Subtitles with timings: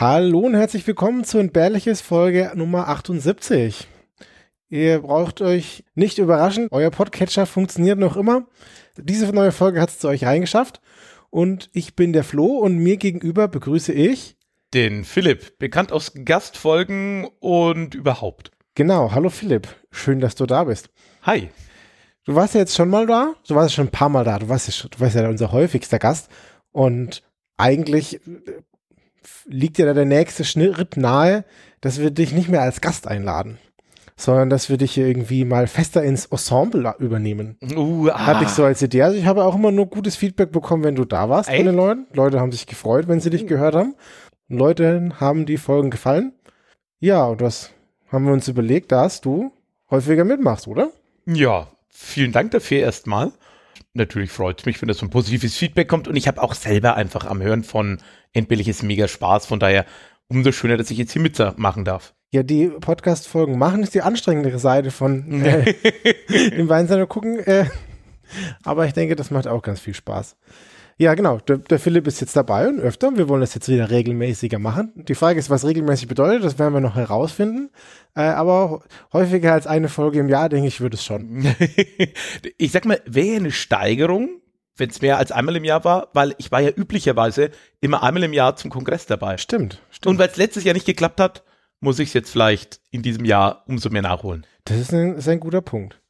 [0.00, 3.88] Hallo und herzlich willkommen zu Entbehrliches Folge Nummer 78.
[4.68, 8.46] Ihr braucht euch nicht überraschen, euer Podcatcher funktioniert noch immer.
[8.96, 10.80] Diese neue Folge hat es zu euch reingeschafft
[11.30, 14.36] und ich bin der Flo und mir gegenüber begrüße ich
[14.72, 18.52] den Philipp, bekannt aus Gastfolgen und überhaupt.
[18.76, 20.90] Genau, hallo Philipp, schön, dass du da bist.
[21.22, 21.50] Hi.
[22.22, 24.38] Du warst ja jetzt schon mal da, du warst ja schon ein paar Mal da,
[24.38, 26.30] du warst ja, schon, du warst ja unser häufigster Gast
[26.70, 27.24] und
[27.56, 28.20] eigentlich
[29.46, 31.44] liegt ja da der nächste Schritt nahe,
[31.80, 33.58] dass wir dich nicht mehr als Gast einladen,
[34.16, 37.56] sondern dass wir dich hier irgendwie mal fester ins Ensemble übernehmen.
[37.74, 38.26] Uh, ah.
[38.26, 39.02] Hatte ich so als Idee.
[39.02, 41.58] Also ich habe auch immer nur gutes Feedback bekommen, wenn du da warst Echt?
[41.58, 42.06] von den Leuten.
[42.12, 43.94] Leute haben sich gefreut, wenn sie dich gehört haben.
[44.48, 46.32] Leute haben die Folgen gefallen.
[47.00, 47.70] Ja, und das
[48.10, 49.52] haben wir uns überlegt, dass du
[49.90, 50.90] häufiger mitmachst, oder?
[51.26, 53.32] Ja, vielen Dank dafür erstmal.
[53.92, 56.54] Natürlich freut es mich, wenn das so ein positives Feedback kommt und ich habe auch
[56.54, 57.98] selber einfach am Hören von
[58.32, 59.46] Endbilliges mega Spaß.
[59.46, 59.86] Von daher
[60.28, 62.14] umso schöner, dass ich jetzt hier mitmachen darf.
[62.30, 65.74] Ja, die Podcast-Folgen machen ist die anstrengendere Seite von äh,
[66.50, 67.38] dem Weinsender gucken.
[67.38, 67.64] Äh,
[68.62, 70.36] aber ich denke, das macht auch ganz viel Spaß.
[70.98, 71.38] Ja, genau.
[71.38, 73.16] Der, der Philipp ist jetzt dabei und öfter.
[73.16, 74.92] Wir wollen das jetzt wieder regelmäßiger machen.
[74.96, 76.42] Die Frage ist, was regelmäßig bedeutet.
[76.42, 77.70] Das werden wir noch herausfinden.
[78.16, 81.46] Äh, aber häufiger als eine Folge im Jahr, denke ich, wird es schon.
[82.58, 84.40] ich sag mal, wäre eine Steigerung,
[84.78, 88.24] wenn es mehr als einmal im Jahr war, weil ich war ja üblicherweise immer einmal
[88.24, 89.36] im Jahr zum Kongress dabei.
[89.36, 89.82] Stimmt.
[89.90, 90.06] stimmt.
[90.06, 91.44] Und weil es letztes Jahr nicht geklappt hat,
[91.80, 94.46] muss ich es jetzt vielleicht in diesem Jahr umso mehr nachholen.
[94.64, 96.00] Das ist ein, ist ein guter Punkt.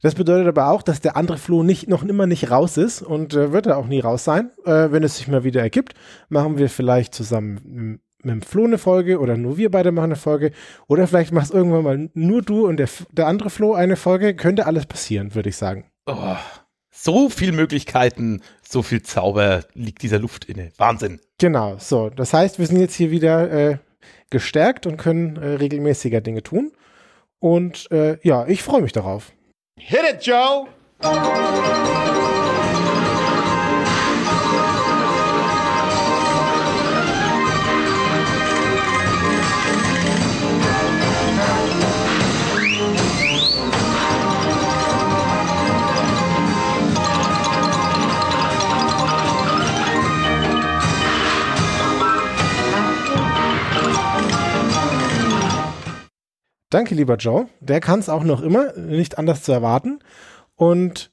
[0.00, 3.34] Das bedeutet aber auch, dass der andere Flo nicht, noch immer nicht raus ist und
[3.34, 4.52] äh, wird er auch nie raus sein.
[4.64, 5.94] Äh, wenn es sich mal wieder ergibt,
[6.28, 10.16] machen wir vielleicht zusammen mit dem Flo eine Folge oder nur wir beide machen eine
[10.16, 10.52] Folge
[10.86, 14.34] oder vielleicht machst irgendwann mal nur du und der, der andere Flo eine Folge.
[14.34, 15.84] Könnte alles passieren, würde ich sagen.
[16.06, 16.36] Oh,
[17.00, 20.72] so viel Möglichkeiten, so viel Zauber liegt dieser Luft inne.
[20.76, 21.20] Wahnsinn.
[21.38, 22.10] Genau, so.
[22.10, 23.78] Das heißt, wir sind jetzt hier wieder äh,
[24.30, 26.72] gestärkt und können äh, regelmäßiger Dinge tun.
[27.38, 29.32] Und äh, ja, ich freue mich darauf.
[29.78, 30.66] Hit it, Joe!
[56.70, 57.48] Danke, lieber Joe.
[57.60, 60.00] Der kann es auch noch immer, nicht anders zu erwarten.
[60.54, 61.10] Und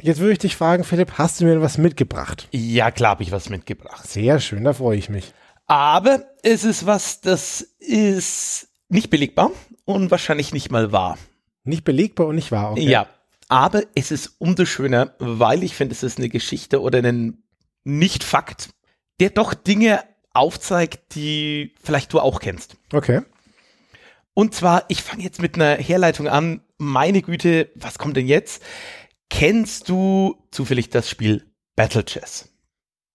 [0.00, 2.48] jetzt würde ich dich fragen, Philipp, hast du mir was mitgebracht?
[2.52, 4.06] Ja, klar habe ich was mitgebracht.
[4.06, 5.32] Sehr schön, da freue ich mich.
[5.66, 9.50] Aber es ist was, das ist nicht belegbar
[9.84, 11.18] und wahrscheinlich nicht mal wahr.
[11.64, 12.88] Nicht belegbar und nicht wahr, okay.
[12.88, 13.08] Ja,
[13.48, 17.42] aber es ist umso schöner, weil ich finde, es ist eine Geschichte oder ein
[17.84, 18.70] Nicht-Fakt,
[19.20, 22.76] der doch Dinge aufzeigt, die vielleicht du auch kennst.
[22.92, 23.22] Okay.
[24.34, 26.60] Und zwar, ich fange jetzt mit einer Herleitung an.
[26.76, 28.62] Meine Güte, was kommt denn jetzt?
[29.30, 31.44] Kennst du zufällig das Spiel
[31.76, 32.48] Battle Chess?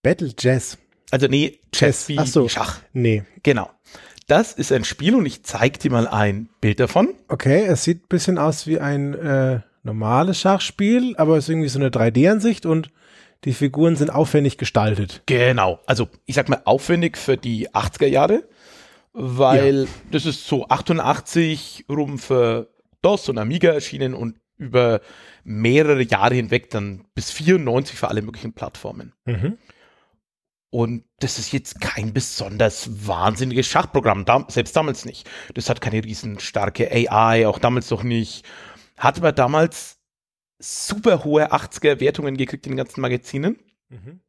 [0.01, 0.77] Battle Jazz.
[1.11, 2.07] Also nee, Chess, Chess.
[2.09, 2.47] wie, Ach so.
[2.47, 2.79] Schach.
[2.93, 3.23] Nee.
[3.43, 3.69] Genau.
[4.27, 7.15] Das ist ein Spiel und ich zeige dir mal ein Bild davon.
[7.27, 11.69] Okay, es sieht ein bisschen aus wie ein äh, normales Schachspiel, aber es ist irgendwie
[11.69, 12.91] so eine 3D-Ansicht und
[13.45, 15.23] die Figuren sind aufwendig gestaltet.
[15.25, 15.79] Genau.
[15.85, 18.43] Also ich sag mal aufwendig für die 80er Jahre,
[19.21, 25.01] weil das ist so 88 rum für DOS und Amiga erschienen und über
[25.43, 29.13] mehrere Jahre hinweg dann bis 94 für alle möglichen Plattformen.
[29.25, 29.57] Mhm.
[30.69, 35.29] Und das ist jetzt kein besonders wahnsinniges Schachprogramm, da, selbst damals nicht.
[35.53, 38.45] Das hat keine riesen starke AI, auch damals noch nicht.
[38.97, 39.97] Hat aber damals
[40.59, 43.59] super hohe 80er Wertungen gekriegt in den ganzen Magazinen.
[43.89, 44.21] Mhm.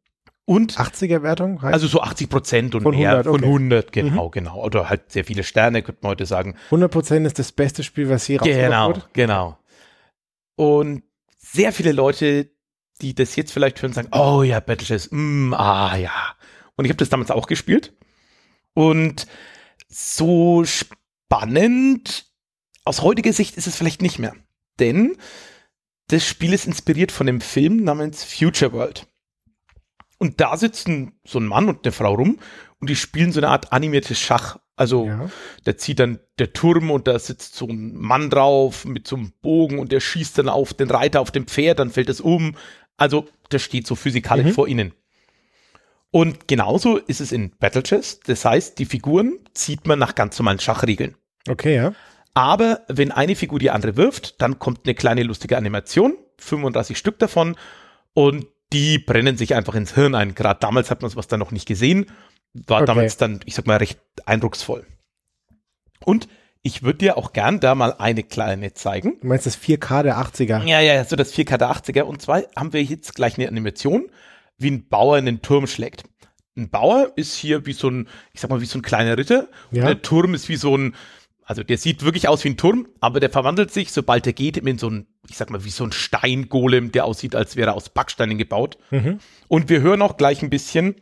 [0.47, 1.63] Und 80er Wertung?
[1.63, 3.47] heißt also so 80 Prozent und Von mehr 100, von okay.
[3.47, 3.53] Mhm.
[3.53, 4.65] 100, genau, genau.
[4.65, 6.57] Oder halt sehr viele Sterne, könnte man heute sagen.
[6.71, 9.03] 100% ist das beste Spiel, was rausgebracht Genau, wurde.
[9.13, 9.59] genau.
[10.57, 11.05] Und
[11.39, 12.51] sehr viele Leute,
[13.01, 16.13] die das jetzt vielleicht hören, sagen, oh ja, Battle Chess, mm, ah ja.
[16.77, 17.93] Und ich habe das damals auch gespielt.
[18.75, 19.27] Und
[19.89, 22.27] so spannend
[22.85, 24.35] aus heutiger Sicht ist es vielleicht nicht mehr.
[24.79, 25.17] Denn
[26.09, 29.07] das Spiel ist inspiriert von einem Film namens Future World.
[30.21, 32.39] Und da sitzen so ein Mann und eine Frau rum
[32.79, 34.59] und die spielen so eine Art animiertes Schach.
[34.77, 35.31] Also Ja.
[35.65, 39.33] da zieht dann der Turm und da sitzt so ein Mann drauf mit so einem
[39.43, 42.55] Bogen und der schießt dann auf den Reiter auf dem Pferd, dann fällt es um.
[42.99, 44.53] Also das steht so physikalisch Mhm.
[44.53, 44.93] vor ihnen.
[46.11, 48.21] Und genauso ist es in Battle Chess.
[48.21, 51.15] Das heißt, die Figuren zieht man nach ganz normalen Schachregeln.
[51.49, 51.95] Okay, ja.
[52.35, 57.19] Aber wenn eine Figur die andere wirft, dann kommt eine kleine lustige Animation, 35 Stück
[57.19, 57.57] davon,
[58.13, 60.35] und die brennen sich einfach ins Hirn ein.
[60.35, 62.07] Gerade damals hat man sowas dann noch nicht gesehen.
[62.53, 62.87] war Okay.
[62.87, 64.87] damals dann, ich sag mal, recht eindrucksvoll.
[66.05, 66.29] Und
[66.63, 69.19] ich würde dir auch gern da mal eine kleine zeigen.
[69.21, 70.65] Du meinst das 4K der 80er?
[70.65, 72.03] Ja, ja, so das 4K der 80er.
[72.03, 74.11] Und zwar haben wir jetzt gleich eine Animation,
[74.59, 76.05] wie ein Bauer einen Turm schlägt.
[76.57, 79.49] Ein Bauer ist hier wie so ein, ich sag mal, wie so ein kleiner Ritter.
[79.71, 79.83] Ja.
[79.83, 80.95] Und der Turm ist wie so ein,
[81.45, 84.57] also der sieht wirklich aus wie ein Turm, aber der verwandelt sich, sobald er geht,
[84.59, 87.77] in so ein, ich sag mal, wie so ein Steingolem, der aussieht, als wäre er
[87.77, 88.79] aus Backsteinen gebaut.
[88.91, 89.21] Mhm.
[89.49, 90.97] Und wir hören auch gleich ein bisschen,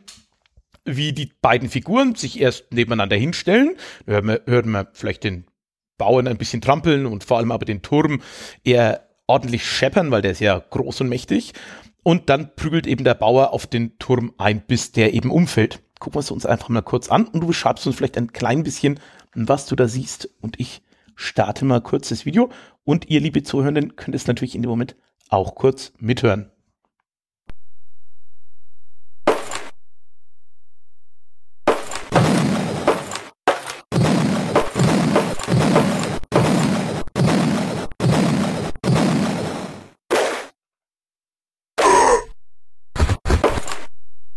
[0.85, 3.75] wie die beiden Figuren sich erst nebeneinander hinstellen.
[4.05, 5.45] Da hören wir, hören wir vielleicht den
[5.97, 8.21] Bauern ein bisschen trampeln und vor allem aber den Turm
[8.63, 11.53] eher ordentlich scheppern, weil der ist ja groß und mächtig.
[12.03, 15.81] Und dann prügelt eben der Bauer auf den Turm ein, bis der eben umfällt.
[15.99, 18.63] Gucken wir es uns einfach mal kurz an und du beschreibst uns vielleicht ein klein
[18.63, 18.99] bisschen,
[19.33, 20.29] was du da siehst.
[20.39, 20.81] Und ich
[21.15, 22.49] starte mal kurz das Video.
[22.89, 24.95] Und ihr, liebe Zuhörenden, könnt es natürlich in dem Moment
[25.29, 26.49] auch kurz mithören.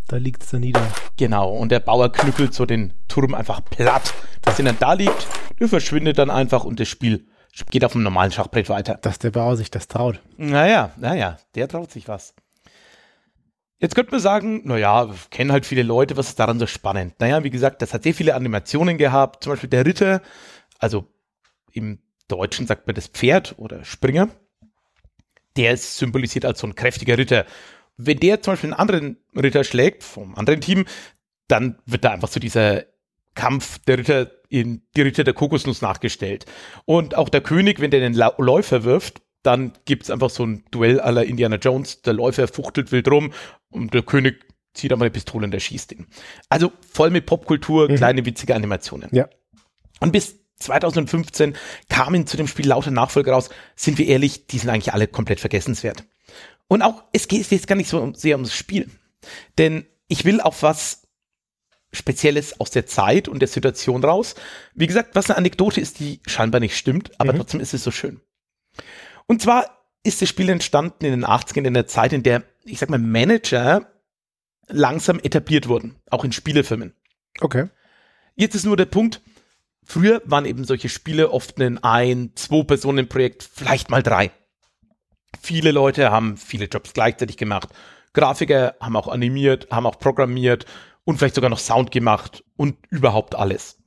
[0.08, 0.92] Da liegt es da nieder.
[1.16, 4.12] Genau, und der Bauer knüppelt so den Turm einfach platt,
[4.42, 5.26] dass er dann da liegt,
[5.58, 7.26] der verschwindet dann einfach und das Spiel
[7.70, 8.98] geht auf dem normalen Schachbrett weiter.
[9.02, 10.20] Dass der Bauer sich das traut.
[10.36, 12.34] Naja, naja, der traut sich was.
[13.78, 17.18] Jetzt könnte man sagen, naja, kennen halt viele Leute, was ist daran so spannend?
[17.18, 20.22] Naja, wie gesagt, das hat sehr viele Animationen gehabt, zum Beispiel der Ritter,
[20.78, 21.08] also
[21.72, 24.28] im Deutschen sagt man das Pferd oder Springer,
[25.56, 27.44] der ist symbolisiert als so ein kräftiger Ritter.
[27.96, 30.84] Wenn der zum Beispiel einen anderen Ritter schlägt, vom anderen Team,
[31.48, 32.84] dann wird da einfach so dieser
[33.34, 36.44] Kampf der Ritter in die Ritter der Kokosnuss nachgestellt.
[36.84, 40.44] Und auch der König, wenn der den La Läufer wirft, dann gibt es einfach so
[40.44, 42.02] ein Duell aller Indiana Jones.
[42.02, 43.32] Der Läufer fuchtelt wild rum
[43.70, 44.44] und der König
[44.74, 46.06] zieht einmal eine Pistole und erschießt ihn.
[46.48, 49.08] Also voll mit Popkultur, kleine witzige Animationen.
[49.12, 49.28] Ja.
[50.00, 51.56] Und bis 2015
[51.88, 53.50] kamen zu dem Spiel lauter Nachfolger raus.
[53.74, 56.04] Sind wir ehrlich, die sind eigentlich alle komplett vergessenswert.
[56.68, 58.88] Und auch, es geht jetzt gar nicht so sehr ums Spiel.
[59.58, 61.01] Denn ich will auf was
[61.92, 64.34] Spezielles aus der Zeit und der Situation raus.
[64.74, 67.90] Wie gesagt, was eine Anekdote ist, die scheinbar nicht stimmt, aber trotzdem ist es so
[67.90, 68.20] schön.
[69.26, 72.78] Und zwar ist das Spiel entstanden in den 80ern, in der Zeit, in der, ich
[72.78, 73.86] sag mal, Manager
[74.68, 76.94] langsam etabliert wurden, auch in Spielefirmen.
[77.40, 77.68] Okay.
[78.34, 79.20] Jetzt ist nur der Punkt,
[79.84, 84.30] früher waren eben solche Spiele oft ein ein, zwei Personen Projekt, vielleicht mal drei.
[85.40, 87.68] Viele Leute haben viele Jobs gleichzeitig gemacht.
[88.12, 90.66] Grafiker haben auch animiert, haben auch programmiert
[91.04, 93.78] und vielleicht sogar noch Sound gemacht und überhaupt alles.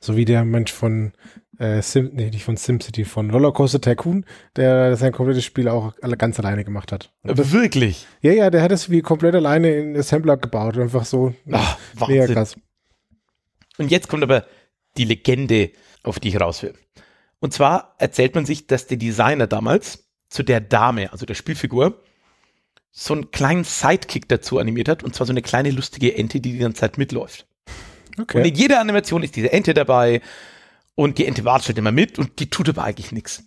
[0.00, 1.12] So wie der Mensch von
[1.58, 4.24] äh, Sim, nee, nicht von SimCity, von Rollercoaster Tycoon,
[4.56, 7.12] der sein komplettes Spiel auch alle ganz alleine gemacht hat.
[7.22, 8.06] Aber wirklich.
[8.20, 10.76] Ja, ja, der hat das wie komplett alleine in Assembler gebaut.
[10.78, 11.34] Einfach so.
[11.52, 11.78] Ach,
[12.08, 12.34] mega Wahnsinn.
[12.34, 12.56] krass.
[13.78, 14.46] Und jetzt kommt aber
[14.96, 15.70] die Legende,
[16.02, 16.74] auf die ich raus will.
[17.38, 22.02] Und zwar erzählt man sich, dass der Designer damals zu der Dame, also der Spielfigur,
[22.92, 26.52] so einen kleinen Sidekick dazu animiert hat, und zwar so eine kleine lustige Ente, die
[26.52, 27.46] die ganze Zeit mitläuft.
[28.18, 28.46] Und Okay.
[28.46, 30.20] in jeder Animation ist diese Ente dabei
[30.94, 33.44] und die Ente watschelt immer mit und die tut aber eigentlich nichts.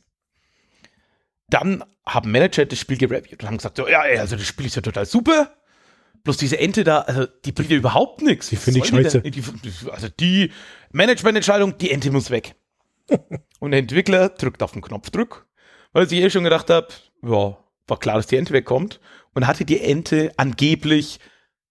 [1.49, 4.65] Dann haben Manager das Spiel gereviewt und haben gesagt, so, ja, ey, also das Spiel
[4.65, 5.53] ist ja total super.
[6.23, 8.49] Bloß diese Ente da, also die bringt ja überhaupt nichts.
[8.49, 9.21] Die finde ich scheiße.
[9.21, 9.43] Die,
[9.91, 10.51] also die
[10.91, 12.55] Managemententscheidung, die Ente muss weg.
[13.59, 15.45] und der Entwickler drückt auf den Knopfdruck,
[15.93, 17.55] weil sich eh schon gedacht hat, ja,
[17.87, 18.99] war klar, dass die Ente wegkommt.
[19.33, 21.19] Und hatte die Ente angeblich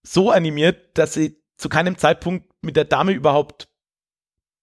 [0.03, 3.69] so animiert, dass sie zu keinem Zeitpunkt mit der Dame überhaupt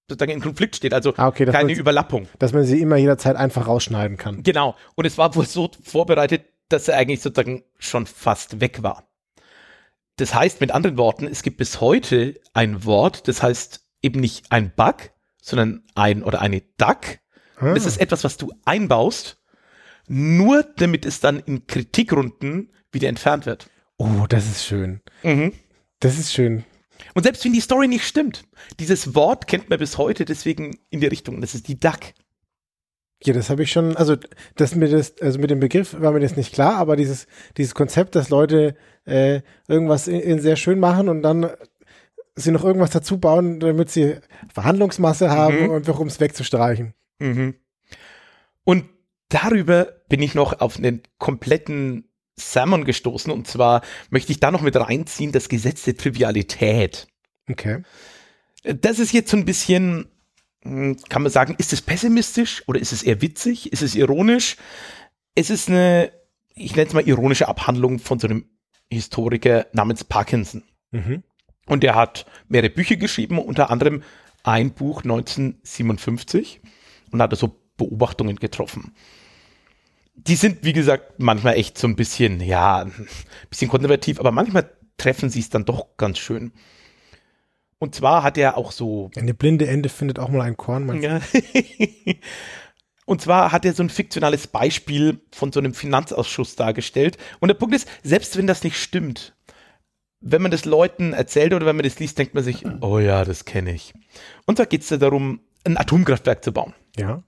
[0.09, 0.95] sozusagen in Konflikt steht.
[0.95, 2.29] Also Ah, okay, keine heißt- Überlappung.
[2.39, 4.43] Dass man sie immer jederzeit einfach rausschneiden kann.
[4.43, 4.77] Genau.
[4.95, 9.09] Und es war wohl so vorbereitet, dass er eigentlich sozusagen schon fast weg war.
[10.17, 14.53] Das heißt, mit anderen Worten, es gibt bis heute ein Wort, das heißt eben nicht
[14.53, 17.19] ein Bug, sondern ein oder eine Duck.
[17.57, 19.39] Ah, Das ist etwas, was du einbaust,
[20.09, 23.69] nur damit es dann in Kritikrunden wieder entfernt wird.
[23.99, 25.01] oh, das ist schön.
[26.01, 26.65] Das ist schön.
[27.15, 28.45] Und selbst wenn die Story nicht stimmt,
[28.81, 31.41] dieses Wort kennt man bis heute deswegen in die Richtung.
[31.41, 31.99] Das ist die Duck.
[33.25, 34.17] Ja, das habe ich schon, also
[34.57, 37.75] das mit das, also mit dem Begriff war mir das nicht klar, aber dieses, dieses
[37.75, 41.49] Konzept, dass Leute äh, irgendwas in, in sehr schön machen und dann
[42.35, 44.17] sie noch irgendwas dazu bauen, damit sie
[44.53, 45.71] Verhandlungsmasse haben Mhm.
[45.71, 46.95] und um es wegzustreichen.
[48.65, 48.87] Und
[49.33, 53.33] darüber bin ich noch auf einen kompletten Sermon gestoßen.
[53.33, 57.09] Und zwar möchte ich da noch mit reinziehen, das Gesetz der Trivialität.
[57.49, 57.83] Okay.
[58.63, 60.07] Das ist jetzt so ein bisschen,
[60.63, 63.73] hm, kann man sagen, ist es pessimistisch oder ist es eher witzig?
[63.73, 64.57] Ist es ironisch?
[65.35, 66.13] Es ist eine,
[66.55, 68.47] ich nenne es mal ironische Abhandlung von so einem
[68.91, 70.63] Historiker namens Parkinson.
[70.91, 71.23] Mhm.
[71.67, 74.03] Und er hat mehrere Bücher geschrieben, unter anderem
[74.43, 76.61] ein Buch 1957
[77.11, 78.95] und hat so Beobachtungen getroffen.
[80.15, 83.09] Die sind, wie gesagt, manchmal echt so ein bisschen, ja, ein
[83.49, 86.53] bisschen konservativ, aber manchmal treffen sie es dann doch ganz schön.
[87.79, 89.11] Und zwar hat er auch so.
[89.17, 91.03] Eine blinde Ende findet auch mal ein Korn.
[91.03, 91.21] Ja.
[93.07, 97.19] Und zwar hat er so ein fiktionales Beispiel von so einem Finanzausschuss dargestellt.
[97.41, 99.35] Und der Punkt ist, selbst wenn das nicht stimmt,
[100.21, 103.25] wenn man das Leuten erzählt oder wenn man das liest, denkt man sich, oh ja,
[103.25, 103.93] das kenne ich.
[104.47, 106.75] Und zwar geht es da darum, ein Atomkraftwerk zu bauen.
[106.97, 107.25] Ja.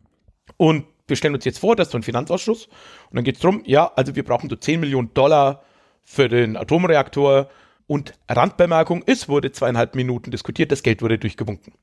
[0.57, 2.67] Und wir stellen uns jetzt vor, das ist so ein Finanzausschuss.
[2.67, 5.63] Und dann geht es darum, ja, also wir brauchen so 10 Millionen Dollar
[6.03, 7.49] für den Atomreaktor.
[7.87, 11.75] Und Randbemerkung, es wurde zweieinhalb Minuten diskutiert, das Geld wurde durchgewunken.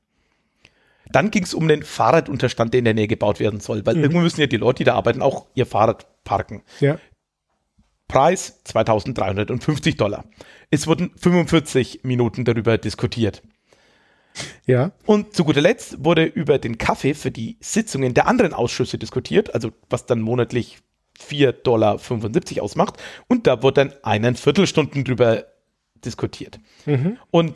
[1.10, 4.02] Dann ging es um den Fahrradunterstand, der in der Nähe gebaut werden soll, weil mhm.
[4.02, 6.62] irgendwo müssen ja die Leute, die da arbeiten, auch ihr Fahrrad parken.
[6.80, 6.98] Ja.
[8.08, 10.24] Preis 2350 Dollar.
[10.70, 13.42] Es wurden 45 Minuten darüber diskutiert.
[14.66, 14.92] Ja.
[15.06, 19.54] Und zu guter Letzt wurde über den Kaffee für die Sitzungen der anderen Ausschüsse diskutiert,
[19.54, 20.78] also was dann monatlich
[21.18, 23.02] 4,75 Dollar ausmacht.
[23.28, 25.44] Und da wurde dann einen Viertelstunden drüber
[26.04, 26.58] diskutiert.
[26.86, 27.18] Mhm.
[27.30, 27.54] Und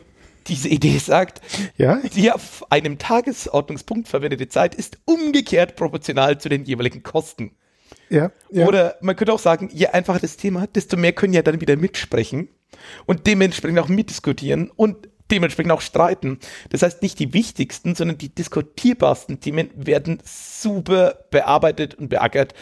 [0.49, 1.41] diese Idee sagt,
[1.77, 2.01] ja?
[2.15, 7.53] die auf einem Tagesordnungspunkt verwendete Zeit ist umgekehrt proportional zu den jeweiligen Kosten.
[8.09, 8.67] Ja, ja.
[8.67, 11.77] Oder man könnte auch sagen, je einfacher das Thema, desto mehr können ja dann wieder
[11.77, 12.49] mitsprechen
[13.07, 16.39] und dementsprechend auch mitdiskutieren und dementsprechend auch streiten.
[16.71, 22.55] Das heißt, nicht die wichtigsten, sondern die diskutierbarsten Themen werden super bearbeitet und beackert.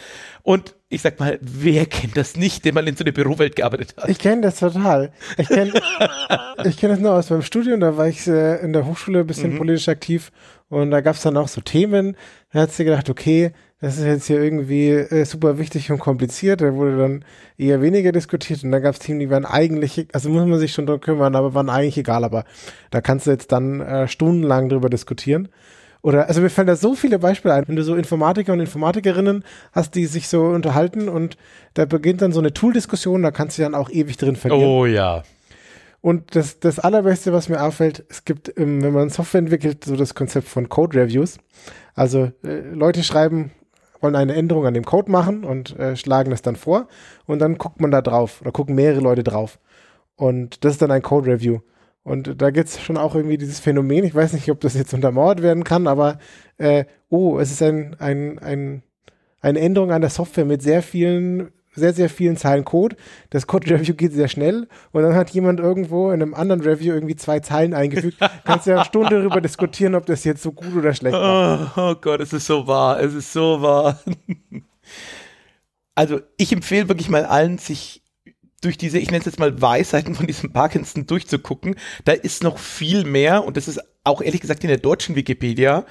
[0.43, 3.95] Und ich sag mal, wer kennt das nicht, der mal in so einer Bürowelt gearbeitet
[3.97, 4.09] hat?
[4.09, 5.11] Ich kenne das total.
[5.37, 5.73] Ich kenne
[6.63, 9.27] ich kenn das nur aus meinem Studium, da war ich äh, in der Hochschule ein
[9.27, 9.57] bisschen mhm.
[9.57, 10.31] politisch aktiv
[10.69, 12.15] und da gab es dann auch so Themen.
[12.51, 16.61] Da hat sie gedacht, okay, das ist jetzt hier irgendwie äh, super wichtig und kompliziert.
[16.61, 17.25] Da wurde dann
[17.57, 20.73] eher weniger diskutiert und dann gab es Themen, die waren eigentlich, also muss man sich
[20.73, 22.23] schon drum kümmern, aber waren eigentlich egal.
[22.23, 22.45] Aber
[22.89, 25.49] da kannst du jetzt dann äh, stundenlang drüber diskutieren.
[26.01, 29.43] Oder, also mir fallen da so viele Beispiele ein, wenn du so Informatiker und Informatikerinnen
[29.71, 31.35] hast, die sich so unterhalten und
[31.73, 34.69] da beginnt dann so eine Tool-Diskussion, da kannst du dann auch ewig drin verlieren.
[34.69, 35.23] Oh ja.
[36.01, 39.95] Und das, das Allerbeste, was mir auffällt, es gibt, ähm, wenn man Software entwickelt, so
[39.95, 41.39] das Konzept von Code Reviews.
[41.95, 43.51] Also äh, Leute schreiben
[44.05, 46.87] wollen eine Änderung an dem Code machen und äh, schlagen das dann vor
[47.25, 49.59] und dann guckt man da drauf oder gucken mehrere Leute drauf.
[50.15, 51.59] Und das ist dann ein Code Review.
[52.03, 54.93] Und da gibt es schon auch irgendwie dieses Phänomen, ich weiß nicht, ob das jetzt
[54.93, 56.19] untermauert werden kann, aber
[56.59, 58.83] äh, oh, es ist ein, ein, ein,
[59.41, 62.95] eine Änderung an der Software mit sehr vielen sehr, sehr vielen Zeilen Code.
[63.29, 67.15] Das Code-Review geht sehr schnell und dann hat jemand irgendwo in einem anderen Review irgendwie
[67.15, 68.17] zwei Zeilen eingefügt.
[68.43, 71.73] Kannst ja eine Stunde darüber diskutieren, ob das jetzt so gut oder schlecht war.
[71.75, 73.99] Oh, oh Gott, es ist so wahr, es ist so wahr.
[75.97, 78.03] Also ich empfehle wirklich mal allen, sich
[78.61, 81.75] durch diese, ich nenne es jetzt mal Weisheiten von diesem Parkinson durchzugucken.
[82.03, 85.85] Da ist noch viel mehr und das ist auch ehrlich gesagt in der deutschen Wikipedia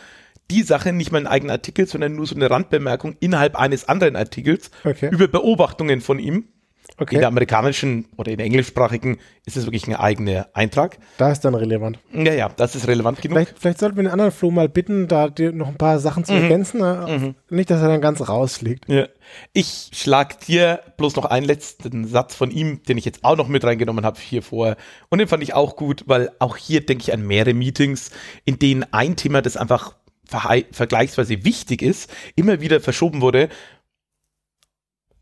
[0.51, 4.17] die Sache, nicht mal ein eigener Artikel, sondern nur so eine Randbemerkung innerhalb eines anderen
[4.17, 5.11] Artikels okay.
[5.11, 6.49] über Beobachtungen von ihm.
[6.97, 7.17] Okay.
[7.17, 10.99] In der amerikanischen oder in der englischsprachigen ist es wirklich ein eigener Eintrag.
[11.17, 11.99] Da ist dann relevant.
[12.13, 13.39] Ja, ja, das ist relevant genug.
[13.39, 16.25] Vielleicht, vielleicht sollten wir den anderen Flo mal bitten, da dir noch ein paar Sachen
[16.25, 16.43] zu mhm.
[16.43, 16.81] ergänzen.
[16.81, 17.35] Mhm.
[17.49, 18.89] Nicht, dass er dann ganz rausfliegt.
[18.89, 19.09] Ja.
[19.53, 23.49] Ich schlag dir bloß noch einen letzten Satz von ihm, den ich jetzt auch noch
[23.49, 24.77] mit reingenommen habe hier vor.
[25.09, 28.11] Und den fand ich auch gut, weil auch hier denke ich an mehrere Meetings,
[28.45, 29.97] in denen ein Thema, das einfach
[30.27, 33.49] vergleichsweise wichtig ist, immer wieder verschoben wurde.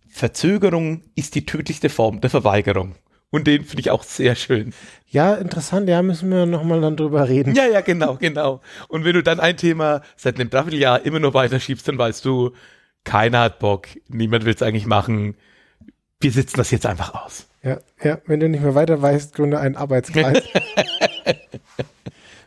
[0.09, 2.95] Verzögerung ist die tödlichste Form der Verweigerung.
[3.31, 4.75] Und den finde ich auch sehr schön.
[5.09, 7.55] Ja, interessant, ja, müssen wir nochmal dann drüber reden.
[7.55, 8.61] Ja, ja, genau, genau.
[8.89, 12.25] Und wenn du dann ein Thema seit einem Dreivierteljahr immer nur weiter schiebst, dann weißt
[12.27, 12.53] du,
[13.05, 15.35] keiner hat Bock, niemand will es eigentlich machen.
[16.21, 17.49] Wir sitzen das jetzt einfach aus.
[17.63, 20.43] Ja, ja, wenn du nicht mehr weiter weißt, gründe einen Arbeitskreis.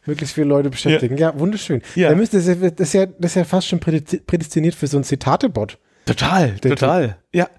[0.05, 1.17] möglichst viele Leute beschäftigen.
[1.17, 1.81] Ja, ja wunderschön.
[1.95, 2.09] Ja.
[2.09, 5.77] Da müsste, das, ist ja, das ist ja fast schon prädestiniert für so ein Zitate-Bot.
[6.05, 7.17] Total, total.
[7.33, 7.49] Ja.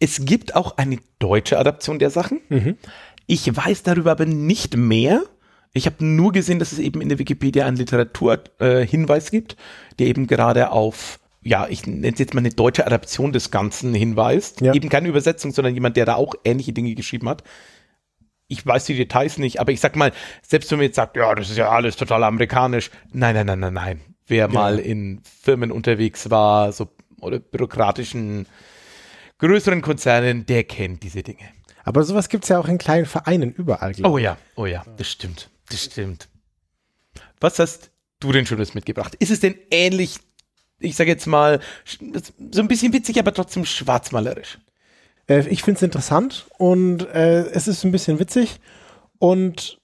[0.00, 2.40] Es gibt auch eine deutsche Adaption der Sachen.
[2.48, 2.76] Mhm.
[3.26, 5.22] Ich weiß darüber aber nicht mehr.
[5.72, 9.56] Ich habe nur gesehen, dass es eben in der Wikipedia einen Literaturhinweis äh, gibt,
[9.98, 13.92] der eben gerade auf, ja, ich nenne es jetzt mal eine deutsche Adaption des Ganzen
[13.92, 14.60] hinweist.
[14.60, 14.72] Ja.
[14.72, 17.42] Eben keine Übersetzung, sondern jemand, der da auch ähnliche Dinge geschrieben hat
[18.48, 20.12] ich weiß die Details nicht, aber ich sag mal,
[20.42, 23.60] selbst wenn man jetzt sagt, ja, das ist ja alles total amerikanisch, nein, nein, nein,
[23.60, 24.00] nein, nein.
[24.26, 24.48] Wer ja.
[24.48, 26.88] mal in Firmen unterwegs war, so
[27.20, 28.46] oder bürokratischen
[29.38, 31.48] größeren Konzernen, der kennt diese Dinge.
[31.84, 33.94] Aber sowas gibt es ja auch in kleinen Vereinen überall.
[34.02, 36.28] Oh ja, oh ja, das stimmt, das stimmt.
[37.40, 37.90] Was hast
[38.20, 39.14] du denn Schönes mitgebracht?
[39.18, 40.18] Ist es denn ähnlich,
[40.80, 41.60] ich sage jetzt mal,
[42.50, 44.58] so ein bisschen witzig, aber trotzdem schwarzmalerisch?
[45.28, 48.60] Äh, ich finde es interessant und äh, es ist ein bisschen witzig
[49.18, 49.78] und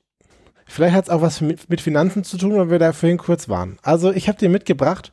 [0.66, 3.48] Vielleicht hat es auch was mit, mit Finanzen zu tun, weil wir da vorhin kurz
[3.48, 3.76] waren.
[3.82, 5.12] Also ich habe dir mitgebracht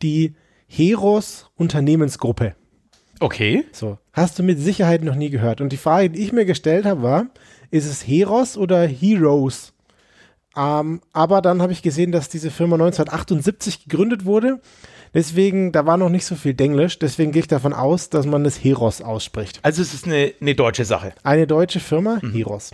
[0.00, 0.34] die
[0.68, 2.54] Heros Unternehmensgruppe.
[3.20, 3.64] Okay.
[3.72, 5.60] So, hast du mit Sicherheit noch nie gehört.
[5.60, 7.26] Und die Frage, die ich mir gestellt habe, war,
[7.70, 9.72] ist es Heros oder Heroes?
[10.56, 14.60] Ähm, aber dann habe ich gesehen, dass diese Firma 1978 gegründet wurde.
[15.14, 16.98] Deswegen, da war noch nicht so viel Denglisch.
[16.98, 19.60] Deswegen gehe ich davon aus, dass man das Heros ausspricht.
[19.62, 21.12] Also es ist eine, eine deutsche Sache.
[21.22, 22.70] Eine deutsche Firma, Heros.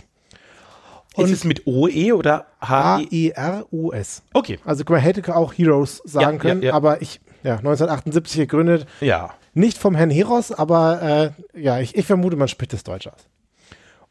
[1.15, 2.67] Und- ist es mit OE oder HE?
[2.67, 4.21] H-E-R-O-S.
[4.33, 4.59] Okay.
[4.63, 6.73] Also man hätte auch Heroes sagen Ja, können, ja, ja.
[6.75, 8.85] aber ich, ja, 1978 gegründet.
[9.01, 9.33] Ja.
[9.53, 13.27] Nicht vom Herrn Heros, aber äh, ja, ich, ich vermute, man spricht es Deutsch aus.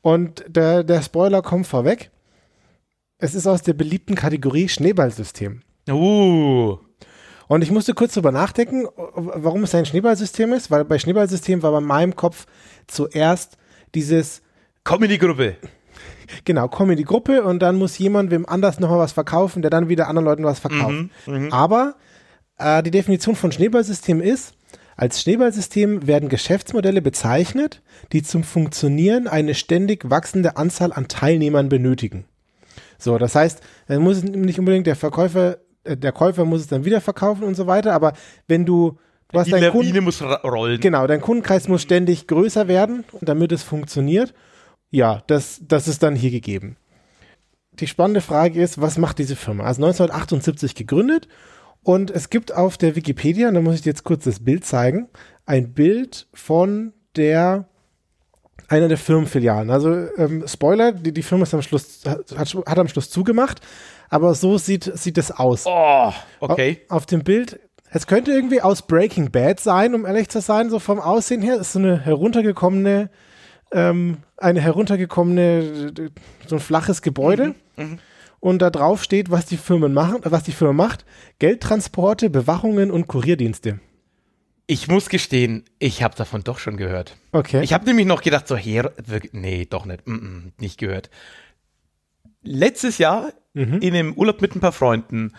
[0.02, 2.10] Und der, der Spoiler kommt vorweg.
[3.18, 5.62] Es ist aus der beliebten Kategorie Schneeballsystem.
[5.88, 6.78] Uh.
[7.48, 11.72] Und ich musste kurz drüber nachdenken, warum es ein Schneeballsystem ist, weil bei Schneeballsystem war
[11.72, 12.46] bei meinem Kopf
[12.86, 13.56] zuerst
[13.94, 14.42] dieses,
[14.84, 15.56] Comedy-Gruppe.
[16.44, 19.70] genau, komm in die Gruppe und dann muss jemand wem anders nochmal was verkaufen, der
[19.70, 20.94] dann wieder anderen Leuten was verkauft.
[21.50, 21.96] Aber
[22.58, 24.54] äh, die Definition von Schneeballsystem ist,
[24.96, 32.24] als Schneeballsystem werden Geschäftsmodelle bezeichnet, die zum Funktionieren eine ständig wachsende Anzahl an Teilnehmern benötigen.
[32.98, 35.58] So, das heißt, dann muss es nicht unbedingt der Verkäufer,
[35.96, 38.12] der Käufer muss es dann wieder verkaufen und so weiter, aber
[38.46, 38.98] wenn du,
[39.32, 40.80] du hast deinen Kunden, muss rollen.
[40.80, 44.34] Genau, dein Kundenkreis muss ständig größer werden, damit es funktioniert.
[44.90, 46.76] Ja, das, das ist dann hier gegeben.
[47.74, 49.64] Die spannende Frage ist, was macht diese Firma?
[49.64, 51.28] Also 1978 gegründet
[51.82, 54.64] und es gibt auf der Wikipedia, und da muss ich dir jetzt kurz das Bild
[54.64, 55.08] zeigen,
[55.46, 57.67] ein Bild von der
[58.66, 59.70] einer der Firmenfilialen.
[59.70, 63.60] Also ähm, Spoiler, die, die Firma ist am Schluss, hat, hat am Schluss zugemacht,
[64.10, 65.64] aber so sieht, sieht es aus.
[65.66, 66.80] Oh, okay.
[66.88, 67.60] Auf, auf dem Bild,
[67.90, 71.56] es könnte irgendwie aus Breaking Bad sein, um ehrlich zu sein, so vom Aussehen her.
[71.56, 73.10] Ist so eine heruntergekommene,
[73.72, 75.92] ähm, eine heruntergekommene,
[76.46, 77.54] so ein flaches Gebäude.
[78.40, 81.04] Und da drauf steht, was die Firmen machen, was die Firma macht.
[81.38, 83.80] Geldtransporte, Bewachungen und Kurierdienste.
[84.70, 87.16] Ich muss gestehen, ich habe davon doch schon gehört.
[87.32, 87.62] Okay.
[87.64, 88.92] Ich habe nämlich noch gedacht, so her,
[89.32, 91.08] nee, doch nicht, mm, mm, nicht gehört.
[92.42, 93.80] Letztes Jahr Mhm.
[93.80, 95.32] in einem Urlaub mit ein paar Freunden,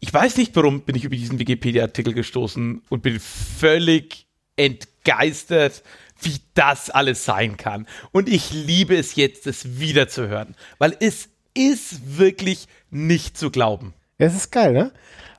[0.00, 5.82] ich weiß nicht warum, bin ich über diesen Wikipedia-Artikel gestoßen und bin völlig entgeistert,
[6.20, 7.86] wie das alles sein kann.
[8.12, 13.50] Und ich liebe es jetzt, es wieder zu hören, weil es ist wirklich nicht zu
[13.50, 13.94] glauben.
[14.18, 14.92] Es ist geil, ne?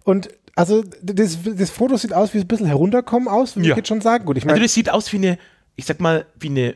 [0.05, 3.73] Und also das, das Foto sieht aus wie ein bisschen herunterkommen aus, würde Ja.
[3.73, 4.25] ich jetzt schon sagen.
[4.25, 5.37] Gut, ich Also meine, das sieht aus wie eine,
[5.75, 6.75] ich sag mal, wie eine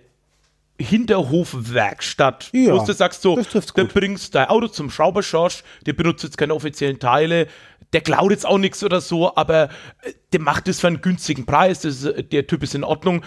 [0.80, 2.50] Hinterhofwerkstatt.
[2.54, 3.38] Ja, wo du sagst so,
[3.76, 7.48] der bringst dein Auto zum Schrauberschorsch, der benutzt jetzt keine offiziellen Teile,
[7.94, 9.66] der klaut jetzt auch nichts oder so, aber
[10.04, 12.84] äh, der macht das für einen günstigen Preis, das ist, äh, der Typ ist in
[12.84, 13.24] Ordnung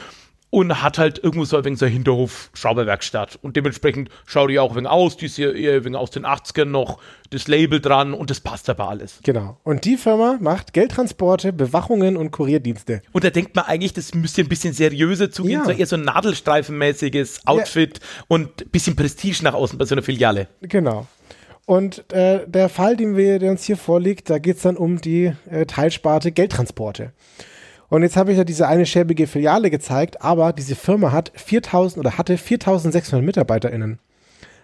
[0.52, 3.38] und hat halt irgendwo so ein wenig so eine Hinterhof-Schrauberwerkstatt.
[3.40, 6.10] Und dementsprechend schaut die auch ein wenig aus, die ist hier eher ein wenig aus
[6.10, 6.98] den 80ern noch,
[7.30, 9.18] das Label dran und das passt aber alles.
[9.22, 9.56] genau.
[9.64, 13.00] Und die Firma macht Geldtransporte, Bewachungen und Kurierdienste.
[13.12, 15.64] Und da denkt man eigentlich, das müsste ein bisschen seriöser zugehen, Ja.
[15.64, 20.02] so eher so ein nadelstreifenmäßiges Outfit und ein bisschen Prestige nach außen bei so einer
[20.02, 20.48] Filiale.
[20.60, 21.06] Genau.
[21.64, 25.00] Und äh, der Fall, den wir, der uns hier vorliegt, da geht es dann um
[25.00, 27.12] die äh, Teilsparte Geldtransporte.
[27.92, 31.98] Und jetzt habe ich ja diese eine schäbige Filiale gezeigt, aber diese Firma hat 4000
[31.98, 33.98] oder hatte 4600 MitarbeiterInnen.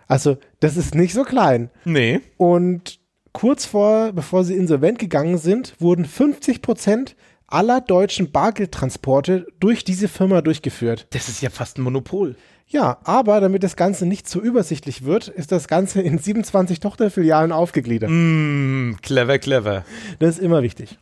[0.07, 1.69] Also, das ist nicht so klein.
[1.85, 2.21] Nee.
[2.39, 3.01] Und
[3.33, 10.09] kurz vor, bevor sie insolvent gegangen sind, wurden 50 Prozent aller deutschen Bargeldtransporte durch diese
[10.09, 11.07] Firma durchgeführt.
[11.11, 12.35] Das ist ja fast ein Monopol.
[12.67, 17.53] Ja, aber damit das Ganze nicht zu übersichtlich wird, ist das Ganze in 27 Tochterfilialen
[17.53, 18.09] aufgegliedert.
[18.11, 19.85] Mm, clever, clever.
[20.19, 20.97] Das ist immer wichtig.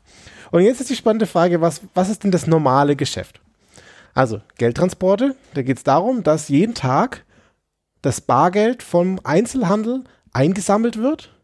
[0.50, 3.40] Und jetzt ist die spannende Frage, was, was ist denn das normale Geschäft?
[4.14, 7.24] Also Geldtransporte, da geht es darum, dass jeden Tag
[8.02, 11.34] das Bargeld vom Einzelhandel eingesammelt wird,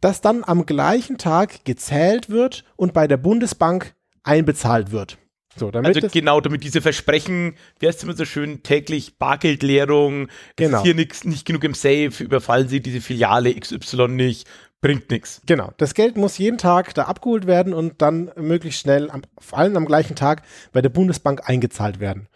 [0.00, 5.18] das dann am gleichen Tag gezählt wird und bei der Bundesbank einbezahlt wird.
[5.56, 10.28] So, damit Also genau, damit diese Versprechen, wie heißt es immer so schön, täglich Bargeldleerung,
[10.56, 10.78] Genau.
[10.78, 14.48] ist hier nix, nicht genug im Safe, überfallen Sie diese Filiale XY nicht,
[14.84, 15.40] bringt nichts.
[15.46, 19.58] Genau, das Geld muss jeden Tag da abgeholt werden und dann möglichst schnell, am, vor
[19.58, 20.42] allem am gleichen Tag,
[20.72, 22.28] bei der Bundesbank eingezahlt werden.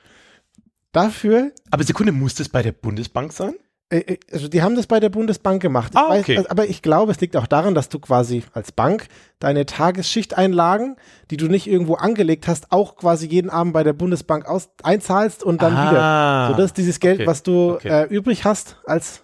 [0.93, 3.55] Dafür, Aber Sekunde, muss das bei der Bundesbank sein?
[3.91, 5.93] äh, äh, also die haben das bei der Bundesbank gemacht.
[5.95, 6.39] Ah, okay.
[6.39, 9.09] also, aber ich glaube, es liegt auch daran, dass du quasi als Bank
[9.41, 10.97] deine Tagesschichteinlagen,
[11.31, 15.43] die du nicht irgendwo angelegt hast, auch quasi jeden Abend bei der Bundesbank aus, einzahlst
[15.43, 16.49] und dann Ah, wieder.
[16.49, 17.89] So, das ist dieses Geld, okay, was du okay.
[17.89, 19.23] äh, übrig hast als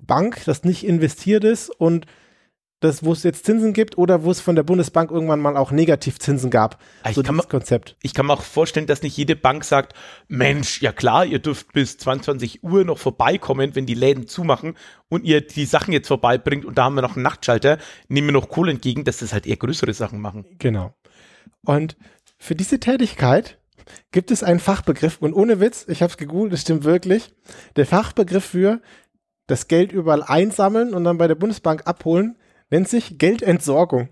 [0.00, 2.06] Bank, das nicht investiert ist und
[2.80, 5.70] das, wo es jetzt Zinsen gibt oder wo es von der Bundesbank irgendwann mal auch
[5.70, 6.78] Negativzinsen gab.
[7.02, 7.96] Ah, ich so kann dieses mir- Konzept.
[8.02, 9.94] Ich kann mir auch vorstellen, dass nicht jede Bank sagt,
[10.28, 14.74] Mensch, ja klar, ihr dürft bis 22 Uhr noch vorbeikommen, wenn die Läden zumachen
[15.08, 18.32] und ihr die Sachen jetzt vorbeibringt und da haben wir noch einen Nachtschalter, nehmen wir
[18.32, 20.44] noch Kohle entgegen, dass das halt eher größere Sachen machen.
[20.58, 20.94] Genau.
[21.64, 21.96] Und
[22.38, 23.58] für diese Tätigkeit
[24.12, 27.30] gibt es einen Fachbegriff und ohne Witz, ich habe es gegoogelt, das stimmt wirklich.
[27.76, 28.82] Der Fachbegriff für
[29.46, 32.36] das Geld überall einsammeln und dann bei der Bundesbank abholen
[32.70, 34.08] nennt sich Geldentsorgung.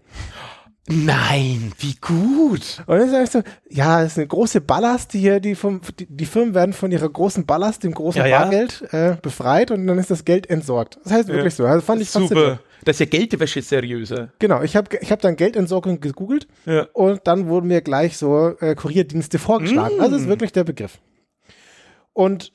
[0.87, 2.83] Nein, wie gut.
[2.87, 5.81] Und dann sage ich so, ja, das ist eine große Ballast, die hier, die vom,
[5.99, 8.41] die, die Firmen werden von ihrer großen Ballast, dem großen Ja, ja.
[8.43, 10.99] Bargeld, äh, befreit und dann ist das Geld entsorgt.
[11.05, 11.65] Das heißt wirklich so.
[11.65, 12.11] Also fand ich.
[12.11, 12.61] Super.
[12.85, 14.29] Das ist ja Geldwäsche seriöser.
[14.39, 16.87] Genau, ich habe ich hab dann Geldentsorgung gegoogelt Ja.
[16.93, 19.97] und dann wurden mir gleich so äh, Kurierdienste vorgeschlagen.
[19.97, 20.01] Mm.
[20.03, 20.99] Also ist wirklich der Begriff.
[22.13, 22.53] Und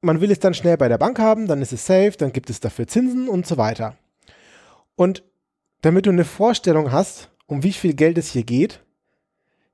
[0.00, 2.48] man will es dann schnell bei der Bank haben, dann ist es safe, dann gibt
[2.48, 3.94] es dafür Zinsen und so weiter.
[5.00, 5.24] Und
[5.80, 8.84] damit du eine Vorstellung hast, um wie viel Geld es hier geht,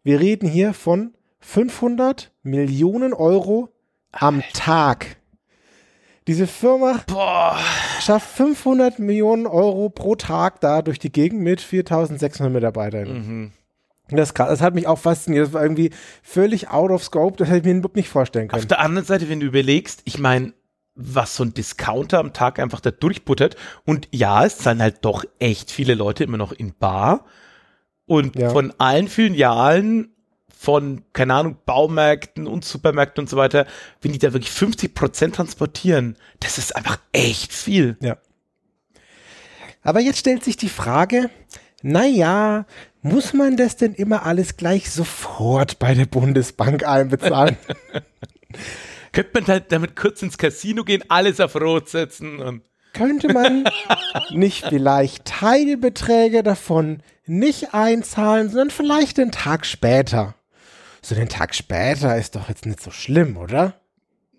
[0.05, 3.71] wir reden hier von 500 Millionen Euro
[4.12, 5.17] am Tag.
[6.29, 7.59] Diese Firma Boah.
[7.99, 13.12] schafft 500 Millionen Euro pro Tag da durch die Gegend mit 4600 Mitarbeitern.
[13.12, 13.53] Mhm.
[14.11, 15.47] Das, das hat mich auch fasziniert.
[15.47, 15.91] Das war irgendwie
[16.23, 17.37] völlig out of scope.
[17.37, 18.69] Das hätte ich mir überhaupt nicht vorstellen Auf können.
[18.69, 20.53] der anderen Seite, wenn du überlegst, ich meine,
[20.96, 23.56] was so ein Discounter am Tag einfach da durchbuttert.
[23.85, 27.24] Und ja, es zahlen halt doch echt viele Leute immer noch in Bar.
[28.06, 28.50] Und Ja.
[28.50, 30.11] von allen Filialen
[30.59, 33.66] von, keine Ahnung, Baumärkten und Supermärkten und so weiter,
[34.00, 37.96] wenn die da wirklich 50 Prozent transportieren, das ist einfach echt viel.
[38.00, 38.16] Ja.
[39.82, 41.30] Aber jetzt stellt sich die Frage,
[41.82, 42.64] naja,
[43.02, 47.56] muss man das denn immer alles gleich sofort bei der Bundesbank einbezahlen?
[49.16, 52.61] Könnte man halt damit kurz ins Casino gehen, alles auf Rot setzen und
[52.92, 53.64] Könnte man
[54.31, 60.35] nicht vielleicht Teilbeträge davon nicht einzahlen, sondern vielleicht den Tag später?
[61.00, 63.81] So den Tag später ist doch jetzt nicht so schlimm, oder?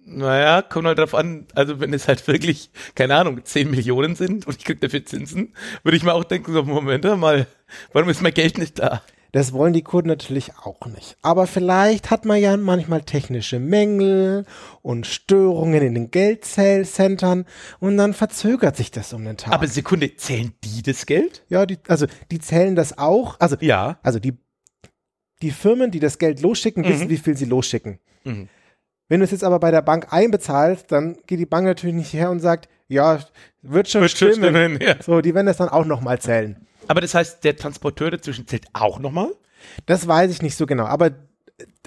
[0.06, 4.46] Naja, kommt halt drauf an, also wenn es halt wirklich, keine Ahnung, 10 Millionen sind
[4.46, 7.48] und ich krieg dafür Zinsen, würde ich mir auch denken, so, Moment mal,
[7.94, 9.02] warum ist mein Geld nicht da?
[9.34, 11.18] Das wollen die Kunden natürlich auch nicht.
[11.22, 14.46] Aber vielleicht hat man ja manchmal technische Mängel
[14.82, 17.46] und Störungen in den Geldcentern
[17.80, 19.54] und dann verzögert sich das um den Tag.
[19.54, 21.44] Aber Sekunde, zählen die das Geld?
[21.50, 23.40] ja, die, also die zählen das auch.
[23.40, 24.00] Also, Ja.
[24.02, 24.34] also die,
[25.42, 26.88] die Firmen, die das Geld losschicken, Mhm.
[26.90, 28.00] wissen, wie viel sie losschicken.
[28.24, 28.48] Mhm.
[29.10, 32.12] Wenn du es jetzt aber bei der Bank einbezahlst, dann geht die Bank natürlich nicht
[32.14, 33.20] her und sagt, ja,
[33.62, 34.34] wird schon Wird stimmen.
[34.36, 34.96] stimmen, ja.
[35.02, 36.58] So, die werden das dann auch nochmal zählen.
[36.88, 39.32] Aber das heißt, der Transporteur dazwischen zählt auch nochmal?
[39.86, 41.12] Das weiß ich nicht so genau, aber äh,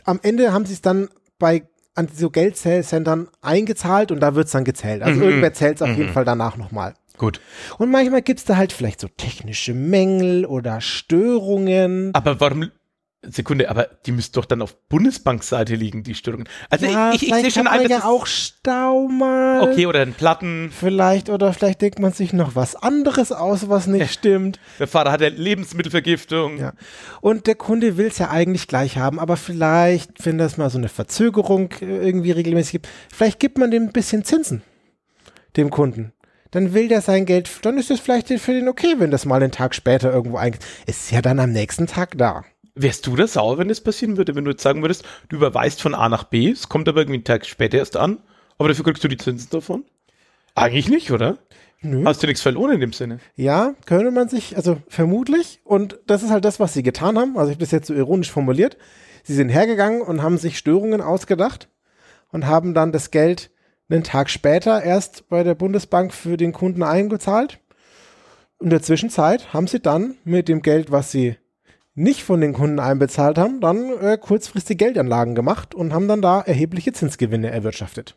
[0.04, 1.08] am Ende haben sie es dann
[1.38, 1.62] bei
[1.94, 5.02] an so Geldzählcentern eingezahlt und da wird es dann gezählt.
[5.02, 5.26] Also Mhm.
[5.26, 6.94] irgendwer zählt es auf jeden Fall danach nochmal.
[7.18, 7.40] Gut.
[7.78, 12.10] Und manchmal gibt es da halt vielleicht so technische Mängel oder Störungen.
[12.14, 12.70] Aber warum,
[13.22, 16.48] Sekunde, aber die müssten doch dann auf Bundesbankseite liegen, die Störungen.
[16.70, 19.60] Also ja, ich, ich, ich sehe schon ein, ja auch Stau mal.
[19.60, 23.86] okay, oder ein Platten, Vielleicht oder vielleicht denkt man sich noch was anderes aus, was
[23.86, 24.58] nicht stimmt.
[24.78, 26.58] der Fahrer hat ja Lebensmittelvergiftung.
[26.58, 26.72] Ja.
[27.20, 30.78] Und der Kunde will es ja eigentlich gleich haben, aber vielleicht, wenn das mal so
[30.78, 34.62] eine Verzögerung äh, irgendwie regelmäßig gibt, vielleicht gibt man dem ein bisschen Zinsen,
[35.58, 36.12] dem Kunden.
[36.52, 39.42] Dann will der sein Geld, dann ist es vielleicht für den okay, wenn das mal
[39.42, 40.64] einen Tag später irgendwo eingeht.
[40.86, 42.44] Ist ja dann am nächsten Tag da.
[42.74, 45.82] Wärst du da sauer, wenn das passieren würde, wenn du jetzt sagen würdest, du überweist
[45.82, 48.18] von A nach B, es kommt aber irgendwie einen Tag später erst an,
[48.58, 49.84] aber dafür kriegst du die Zinsen davon?
[50.54, 51.38] Eigentlich nicht, oder?
[51.82, 52.04] Nö.
[52.04, 53.20] Hast du nichts verloren in dem Sinne?
[53.36, 57.38] Ja, könnte man sich, also vermutlich, und das ist halt das, was sie getan haben.
[57.38, 58.76] Also ich habe das jetzt so ironisch formuliert.
[59.22, 61.68] Sie sind hergegangen und haben sich Störungen ausgedacht
[62.32, 63.50] und haben dann das Geld
[63.88, 67.60] einen Tag später erst bei der Bundesbank für den Kunden eingezahlt.
[68.60, 71.36] In der Zwischenzeit haben sie dann mit dem Geld, was sie
[71.94, 76.40] nicht von den Kunden einbezahlt haben, dann äh, kurzfristig Geldanlagen gemacht und haben dann da
[76.40, 78.16] erhebliche Zinsgewinne erwirtschaftet.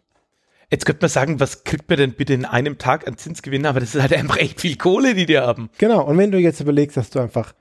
[0.69, 3.65] Jetzt könnte man sagen, was kriegt man denn bitte in einem Tag an Zinsgewinn?
[3.65, 5.69] Aber das ist halt einfach echt viel Kohle, die die haben.
[5.77, 7.53] Genau, und wenn du jetzt überlegst, dass du einfach,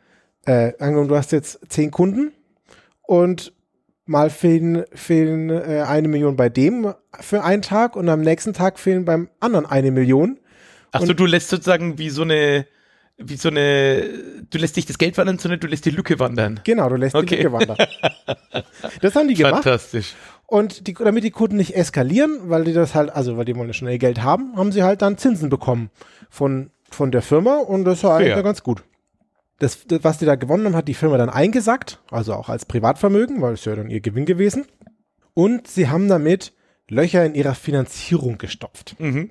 [0.46, 2.33] äh, angenommen, du hast jetzt zehn Kunden
[3.03, 3.53] und
[4.07, 8.79] mal fehlen, fehlen äh, eine Million bei dem für einen Tag und am nächsten Tag
[8.79, 10.38] fehlen beim anderen eine Million.
[10.90, 12.66] Achso, du lässt sozusagen wie so eine,
[13.29, 14.03] wie so eine,
[14.51, 16.61] du lässt nicht das Geld wandern, sondern du lässt die Lücke wandern.
[16.65, 17.27] Genau, du lässt Okay.
[17.27, 17.77] die Lücke wandern.
[19.01, 19.63] Das haben die gemacht.
[19.65, 20.15] Fantastisch.
[20.47, 23.69] Und die, damit die Kunden nicht eskalieren, weil die das halt, also weil die wollen
[23.69, 25.91] ja schnell Geld haben, haben sie halt dann Zinsen bekommen
[26.29, 28.83] von, von der Firma und das war eigentlich ganz gut.
[29.59, 32.67] Das, das, was die da gewonnen haben, hat die Firma dann eingesackt, also auch als
[32.67, 34.67] Privatvermögen, weil es ja dann ihr Gewinn gewesen.
[35.35, 36.53] Und sie haben damit
[36.89, 38.97] Löcher in ihrer Finanzierung gestopft.
[38.99, 39.31] Mhm.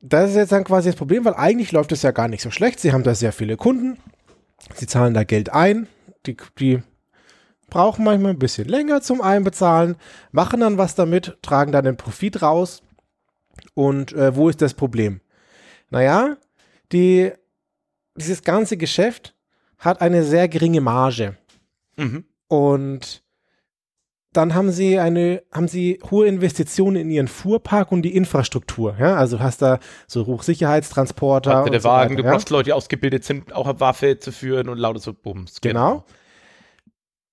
[0.00, 2.50] Das ist jetzt dann quasi das Problem, weil eigentlich läuft es ja gar nicht so
[2.50, 2.80] schlecht.
[2.80, 3.98] Sie haben da sehr viele Kunden.
[4.74, 5.88] Sie zahlen da Geld ein.
[6.26, 6.82] Die, die
[7.68, 9.96] brauchen manchmal ein bisschen länger zum Einbezahlen,
[10.32, 12.82] machen dann was damit, tragen dann den Profit raus.
[13.74, 15.20] Und äh, wo ist das Problem?
[15.90, 16.36] Naja,
[16.92, 17.32] die,
[18.16, 19.34] dieses ganze Geschäft
[19.78, 21.36] hat eine sehr geringe Marge.
[21.96, 22.24] Mhm.
[22.48, 23.22] Und
[24.32, 28.96] dann haben sie eine, haben sie hohe Investitionen in ihren Fuhrpark und die Infrastruktur.
[28.98, 31.50] Ja, also du hast da so Hochsicherheitstransporter.
[31.50, 32.32] Warte, der so Wagen, weiter, du ja?
[32.34, 35.60] brauchst Leute, die ausgebildet sind, auch eine Waffe zu führen und lauter so Bums.
[35.60, 36.04] Genau.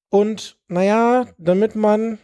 [0.09, 2.17] Und naja, damit man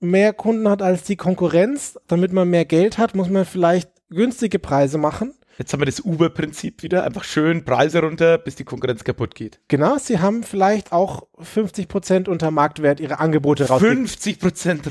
[0.00, 4.58] mehr Kunden hat als die Konkurrenz, damit man mehr Geld hat, muss man vielleicht günstige
[4.58, 5.34] Preise machen.
[5.58, 7.04] Jetzt haben wir das Uber-Prinzip wieder.
[7.04, 9.60] Einfach schön Preise runter, bis die Konkurrenz kaputt geht.
[9.68, 14.06] Genau, sie haben vielleicht auch 50% unter Marktwert ihre Angebote rausgegeben.
[14.08, 14.90] 50 Prozent.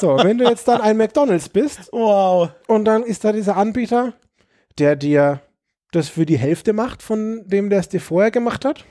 [0.00, 2.50] So, wenn du jetzt dann ein McDonalds bist Wow.
[2.66, 4.12] und dann ist da dieser Anbieter,
[4.78, 5.40] der dir
[5.92, 8.84] das für die Hälfte macht von dem, der es dir vorher gemacht hat.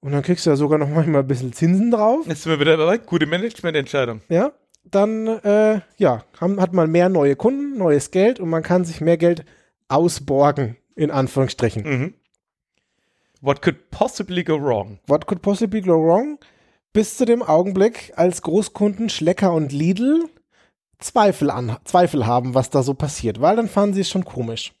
[0.00, 2.26] Und dann kriegst du ja sogar noch manchmal ein bisschen Zinsen drauf.
[2.26, 2.98] Jetzt sind wir wieder dabei.
[2.98, 4.22] Gute Managemententscheidung.
[4.28, 4.52] ja,
[4.84, 9.00] dann äh, ja, haben, hat man mehr neue Kunden, neues Geld und man kann sich
[9.00, 9.44] mehr Geld
[9.90, 11.82] ausborgen, in Anführungsstrichen.
[11.82, 12.14] Mhm.
[13.40, 14.98] What could possibly go wrong?
[15.06, 16.38] What could possibly go wrong?
[16.92, 20.28] Bis zu dem Augenblick, als Großkunden Schlecker und Lidl
[21.00, 24.72] Zweifel, an, Zweifel haben, was da so passiert, weil dann fanden sie es schon komisch.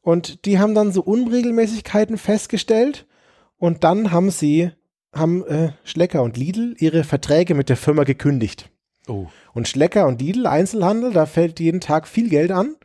[0.00, 3.06] Und die haben dann so Unregelmäßigkeiten festgestellt
[3.58, 4.70] und dann haben sie,
[5.12, 8.70] haben äh, Schlecker und Lidl ihre Verträge mit der Firma gekündigt.
[9.08, 9.26] Oh.
[9.52, 12.76] Und Schlecker und Lidl, Einzelhandel, da fällt jeden Tag viel Geld an.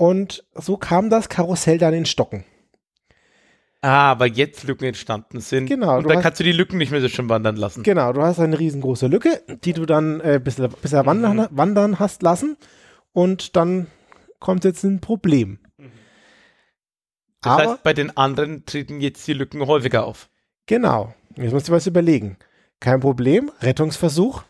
[0.00, 2.44] Und so kam das Karussell dann in Stocken.
[3.82, 5.66] Ah, weil jetzt Lücken entstanden sind.
[5.66, 7.82] Genau, Und dann hast- kannst du die Lücken nicht mehr so schön wandern lassen.
[7.82, 11.98] Genau, du hast eine riesengroße Lücke, die du dann äh, bis, bis er wandern, wandern
[11.98, 12.56] hast lassen.
[13.12, 13.88] Und dann
[14.38, 15.58] kommt jetzt ein Problem.
[17.42, 20.30] Das Aber, heißt, bei den anderen treten jetzt die Lücken häufiger auf.
[20.64, 22.38] genau, jetzt musst du was überlegen.
[22.80, 24.44] Kein Problem, Rettungsversuch.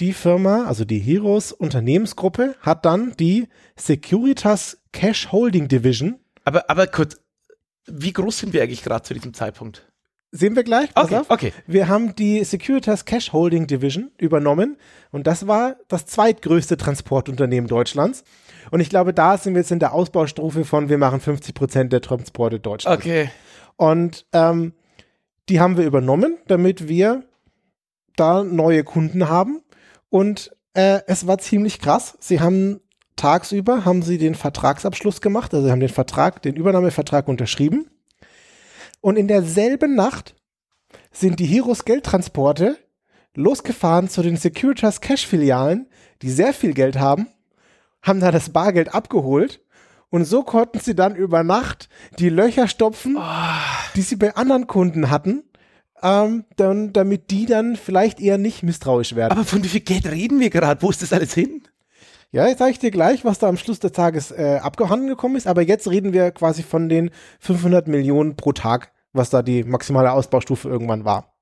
[0.00, 6.20] Die Firma, also die Heroes Unternehmensgruppe, hat dann die Securitas Cash Holding Division.
[6.44, 7.16] Aber, aber kurz,
[7.86, 9.90] wie groß sind wir eigentlich gerade zu diesem Zeitpunkt?
[10.30, 10.92] Sehen wir gleich.
[10.94, 11.30] Pass Okay, auf.
[11.30, 11.52] okay.
[11.66, 14.76] Wir haben die Securitas Cash Holding Division übernommen
[15.10, 18.24] und das war das zweitgrößte Transportunternehmen Deutschlands.
[18.70, 21.92] Und ich glaube, da sind wir jetzt in der Ausbaustufe von wir machen 50 Prozent
[21.92, 23.02] der Transporte Deutschlands.
[23.02, 23.30] Okay.
[23.76, 24.74] Und ähm,
[25.48, 27.24] die haben wir übernommen, damit wir
[28.16, 29.62] da neue Kunden haben.
[30.10, 32.16] Und äh, es war ziemlich krass.
[32.20, 32.80] Sie haben
[33.18, 37.90] tagsüber haben sie den Vertragsabschluss gemacht, also sie haben den Vertrag, den Übernahmevertrag unterschrieben.
[39.00, 40.34] Und in derselben Nacht
[41.10, 42.78] sind die Heroes Geldtransporte
[43.34, 45.88] losgefahren zu den Securitas Cash Filialen,
[46.22, 47.28] die sehr viel Geld haben,
[48.02, 49.60] haben da das Bargeld abgeholt
[50.10, 53.18] und so konnten sie dann über Nacht die Löcher stopfen,
[53.94, 55.44] die sie bei anderen Kunden hatten,
[56.02, 59.32] ähm, dann, damit die dann vielleicht eher nicht misstrauisch werden.
[59.32, 60.82] Aber von wie viel Geld reden wir gerade?
[60.82, 61.62] Wo ist das alles hin?
[62.30, 65.36] Ja, jetzt sage ich dir gleich, was da am Schluss des Tages äh, abgehandelt gekommen
[65.36, 69.64] ist, aber jetzt reden wir quasi von den 500 Millionen pro Tag, was da die
[69.64, 71.34] maximale Ausbaustufe irgendwann war.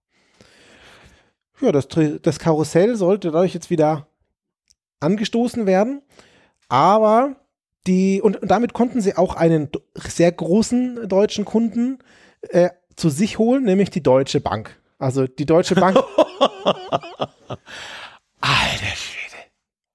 [1.61, 1.89] Ja, das,
[2.23, 4.07] das Karussell sollte dadurch jetzt wieder
[5.01, 6.03] angestoßen werden,
[6.69, 7.37] aber
[7.89, 11.99] die, und, und damit konnten sie auch einen sehr großen deutschen Kunden
[12.43, 14.79] äh, zu sich holen, nämlich die Deutsche Bank.
[14.99, 15.97] Also die Deutsche Bank
[18.41, 19.37] Alter Schwede.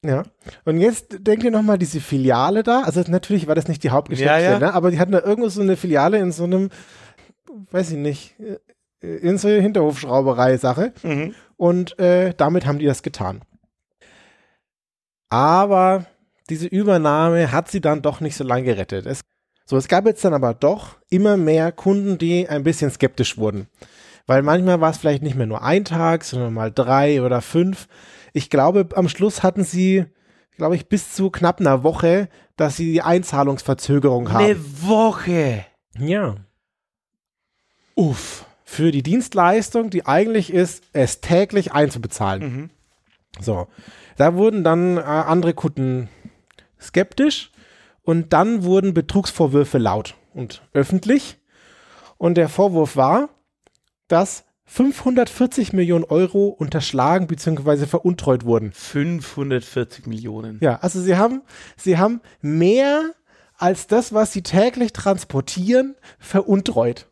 [0.05, 0.23] Ja.
[0.65, 2.81] Und jetzt denkt ihr nochmal diese Filiale da.
[2.81, 4.59] Also natürlich war das nicht die Hauptgeschäftsstelle, Ja, ja.
[4.59, 4.73] Ne?
[4.73, 6.69] aber die hatten da irgendwo so eine Filiale in so einem,
[7.71, 8.57] weiß ich nicht, äh,
[9.17, 10.93] in so einer Hinterhofschrauberei-Sache.
[11.03, 11.35] Mhm.
[11.57, 13.41] Und äh, damit haben die das getan.
[15.29, 16.05] Aber
[16.49, 19.05] diese Übernahme hat sie dann doch nicht so lange gerettet.
[19.05, 19.21] Es,
[19.65, 23.67] so, es gab jetzt dann aber doch immer mehr Kunden, die ein bisschen skeptisch wurden.
[24.27, 27.87] Weil manchmal war es vielleicht nicht mehr nur ein Tag, sondern mal drei oder fünf.
[28.33, 30.05] Ich glaube, am Schluss hatten sie,
[30.57, 34.45] glaube ich, bis zu knapp einer Woche, dass sie die Einzahlungsverzögerung haben.
[34.45, 35.65] Eine Woche.
[35.97, 36.35] Ja.
[37.95, 38.45] Uff.
[38.63, 42.41] Für die Dienstleistung, die eigentlich ist, es täglich einzubezahlen.
[42.41, 42.69] Mhm.
[43.41, 43.67] So.
[44.15, 46.07] Da wurden dann äh, andere Kunden
[46.79, 47.51] skeptisch
[48.03, 51.37] und dann wurden Betrugsvorwürfe laut und öffentlich.
[52.17, 53.29] Und der Vorwurf war,
[54.07, 57.87] dass 540 Millionen Euro unterschlagen bzw.
[57.87, 58.71] veruntreut wurden.
[58.71, 60.59] 540 Millionen.
[60.61, 61.41] Ja, also sie haben,
[61.75, 63.11] sie haben mehr
[63.57, 67.07] als das, was sie täglich transportieren, veruntreut.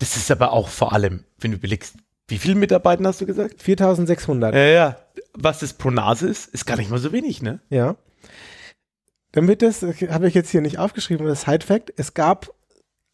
[0.00, 1.94] Das ist aber auch vor allem, wenn du überlegst,
[2.28, 3.62] wie viele Mitarbeiter hast du gesagt?
[3.62, 4.54] 4600.
[4.54, 4.96] Ja, ja.
[5.34, 7.60] Was das pro Nase ist, ist gar nicht mal so wenig, ne?
[7.70, 7.96] Ja.
[9.32, 12.54] Damit das, habe ich jetzt hier nicht aufgeschrieben, das Side Fact, es gab,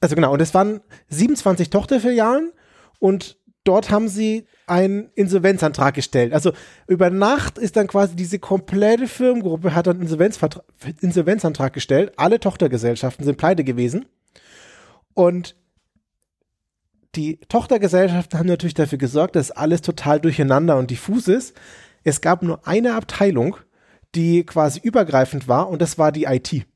[0.00, 2.52] also genau, und es waren 27 Tochterfilialen
[2.98, 6.32] und dort haben sie einen Insolvenzantrag gestellt.
[6.32, 6.52] Also
[6.86, 12.12] über Nacht ist dann quasi diese komplette Firmengruppe hat einen Insolvenzantrag gestellt.
[12.16, 14.06] Alle Tochtergesellschaften sind pleite gewesen.
[15.14, 15.56] Und
[17.14, 21.56] die Tochtergesellschaften haben natürlich dafür gesorgt, dass alles total durcheinander und diffus ist.
[22.04, 23.56] Es gab nur eine Abteilung,
[24.14, 26.66] die quasi übergreifend war und das war die IT.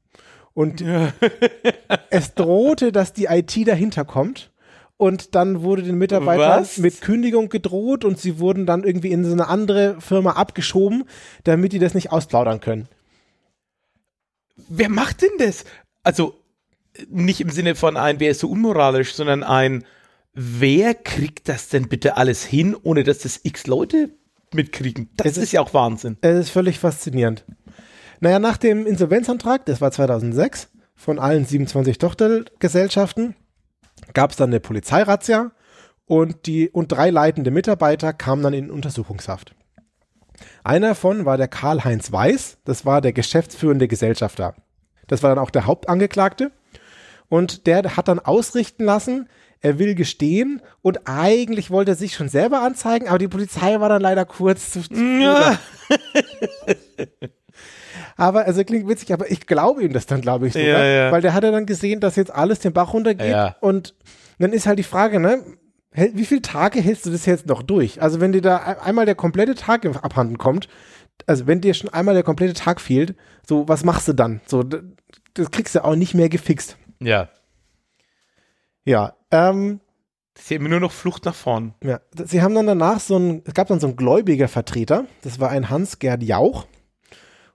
[0.55, 1.13] Und ja.
[2.11, 4.51] es drohte, dass die IT dahinter kommt.
[4.99, 6.79] Und dann wurde den Mitarbeitern Was?
[6.79, 11.05] mit Kündigung gedroht und sie wurden dann irgendwie in so eine andere Firma abgeschoben,
[11.43, 12.89] damit die das nicht ausplaudern können.
[14.69, 15.65] Wer macht denn das?
[16.05, 16.39] Also
[17.09, 19.85] nicht im Sinne von ein, wer ist so unmoralisch, sondern ein,
[20.35, 24.11] wer kriegt das denn bitte alles hin, ohne dass das x Leute
[24.55, 25.11] mitkriegen?
[25.17, 26.19] Das ist, ist, ja auch Wahnsinn.
[26.21, 27.45] Es ist völlig faszinierend.
[28.21, 33.35] Naja, nach dem Insolvenzantrag, das war 2006, von allen 27 Tochtergesellschaften,
[34.15, 35.53] gab es dann eine Polizeirazzia
[36.07, 39.55] und, die, und drei leitende Mitarbeiter kamen dann in Untersuchungshaft.
[40.65, 44.55] Einer davon war der Karl-Heinz Weiß, das war der geschäftsführende Gesellschafter.
[45.07, 46.53] Das war dann auch der Hauptangeklagte.
[47.29, 49.29] Und der hat dann ausrichten lassen,
[49.63, 53.89] er will gestehen und eigentlich wollte er sich schon selber anzeigen, aber die Polizei war
[53.89, 54.81] dann leider kurz zu.
[54.93, 55.59] Ja.
[58.17, 61.13] aber, also klingt witzig, aber ich glaube ihm das dann, glaube ich, sogar, ja, ja.
[61.13, 63.57] weil der hat ja dann gesehen, dass jetzt alles den Bach runtergeht ja.
[63.61, 63.95] und
[64.39, 65.41] dann ist halt die Frage, ne,
[65.93, 68.03] wie viele Tage hältst du das jetzt noch durch?
[68.03, 70.69] Also wenn dir da einmal der komplette Tag abhanden kommt,
[71.27, 73.15] also wenn dir schon einmal der komplette Tag fehlt,
[73.47, 74.41] so was machst du dann?
[74.47, 76.77] So, das kriegst du auch nicht mehr gefixt.
[77.01, 77.29] Ja.
[78.85, 79.81] Ja, ähm,
[80.35, 81.75] das ist ja immer nur noch Flucht nach vorn.
[81.85, 85.41] Ja, sie haben dann danach so ein, es gab dann so einen gläubiger Vertreter, das
[85.41, 86.67] war ein Hans-Gerd Jauch.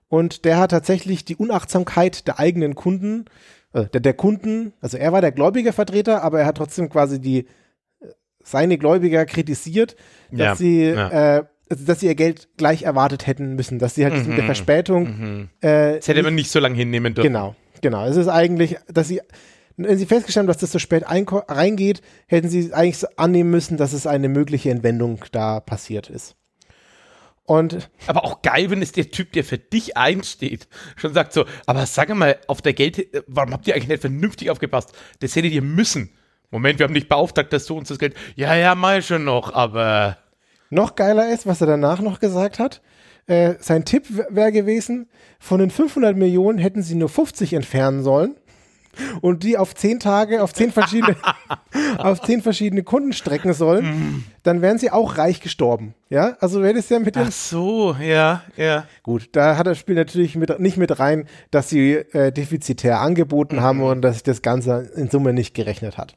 [0.08, 3.26] Und der hat tatsächlich die Unachtsamkeit der eigenen Kunden,
[3.72, 7.20] äh, der, der Kunden, also er war der gläubiger Vertreter, aber er hat trotzdem quasi
[7.20, 7.46] die,
[8.42, 9.96] seine Gläubiger kritisiert,
[10.30, 11.38] dass ja, sie, ja.
[11.38, 14.44] Äh, dass sie ihr Geld gleich erwartet hätten müssen, dass sie halt mhm, mit der
[14.46, 15.02] Verspätung.
[15.04, 15.48] Mhm.
[15.60, 17.26] Äh, das hätte man nicht so lange hinnehmen dürfen.
[17.26, 18.06] Genau, genau.
[18.06, 19.20] Es ist eigentlich, dass sie
[19.78, 23.92] wenn sie festgestellt haben, dass das so spät reingeht, hätten sie eigentlich annehmen müssen, dass
[23.92, 26.34] es eine mögliche Entwendung da passiert ist.
[27.44, 31.46] Und aber auch geil, wenn es der Typ, der für dich einsteht, schon sagt so,
[31.64, 34.92] aber sag mal, auf der Geld, warum habt ihr eigentlich nicht vernünftig aufgepasst?
[35.20, 36.10] Das hättet ihr müssen.
[36.50, 38.14] Moment, wir haben nicht beauftragt, dass du uns das Geld.
[38.34, 40.18] Ja, ja, mal schon noch, aber.
[40.70, 42.82] Noch geiler ist, was er danach noch gesagt hat.
[43.26, 48.36] Äh, sein Tipp wäre gewesen, von den 500 Millionen hätten sie nur 50 entfernen sollen
[49.20, 51.16] und die auf zehn Tage, auf zehn verschiedene,
[51.98, 55.94] auf zehn verschiedene Kunden strecken sollen, dann wären sie auch reich gestorben.
[56.10, 57.26] Ja, also wäre das ja mit dem.
[57.28, 58.86] Ach so, ja, ja.
[59.02, 63.56] Gut, da hat das Spiel natürlich mit, nicht mit rein, dass sie äh, defizitär angeboten
[63.56, 63.60] mhm.
[63.60, 66.16] haben und dass sich das Ganze in Summe nicht gerechnet hat.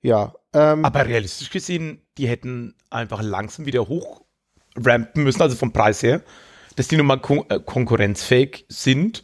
[0.00, 0.34] Ja.
[0.52, 6.22] Ähm, Aber realistisch gesehen, die hätten einfach langsam wieder hochrampen müssen, also vom Preis her,
[6.76, 9.22] dass die nun mal kon äh, konkurrenzfähig sind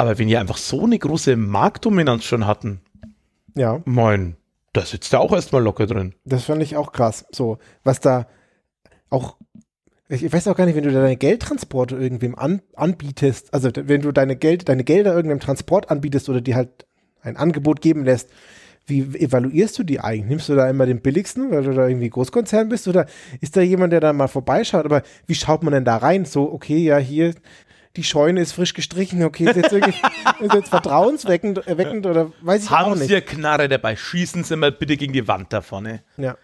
[0.00, 2.80] aber wenn ihr einfach so eine große Marktdominanz schon hatten,
[3.54, 3.82] ja.
[3.84, 4.36] Moin,
[4.72, 6.14] da sitzt er auch erstmal locker drin.
[6.24, 7.26] Das fand ich auch krass.
[7.32, 8.26] So, was da
[9.10, 9.36] auch,
[10.08, 14.12] ich weiß auch gar nicht, wenn du deine Geldtransporte irgendwem an, anbietest, also wenn du
[14.12, 16.86] deine Geld, deine Gelder irgendeinem Transport anbietest oder die halt
[17.20, 18.30] ein Angebot geben lässt,
[18.86, 20.30] wie evaluierst du die eigentlich?
[20.30, 22.88] Nimmst du da immer den billigsten, weil du da irgendwie Großkonzern bist?
[22.88, 23.06] Oder
[23.40, 24.86] ist da jemand, der da mal vorbeischaut?
[24.86, 26.24] Aber wie schaut man denn da rein?
[26.24, 27.34] So, okay, ja, hier,
[27.96, 30.00] die Scheune ist frisch gestrichen, okay, ist jetzt wirklich
[30.40, 33.10] ist jetzt vertrauensweckend erweckend oder weiß ich Haben auch nicht.
[33.10, 36.02] Haben Sie Knarre dabei, schießen Sie mal bitte gegen die Wand da vorne.
[36.16, 36.36] Ja.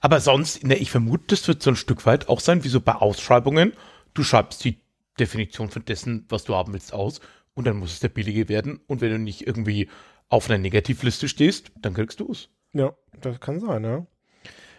[0.00, 2.80] Aber sonst, ne, ich vermute, das wird so ein Stück weit auch sein, wie so
[2.80, 3.72] bei Ausschreibungen.
[4.12, 4.80] Du schreibst die
[5.18, 7.20] Definition von dessen, was du haben willst, aus
[7.54, 8.80] und dann muss es der billige werden.
[8.86, 9.88] Und wenn du nicht irgendwie
[10.28, 12.48] auf einer Negativliste stehst, dann kriegst du es.
[12.72, 14.06] Ja, das kann sein, ja.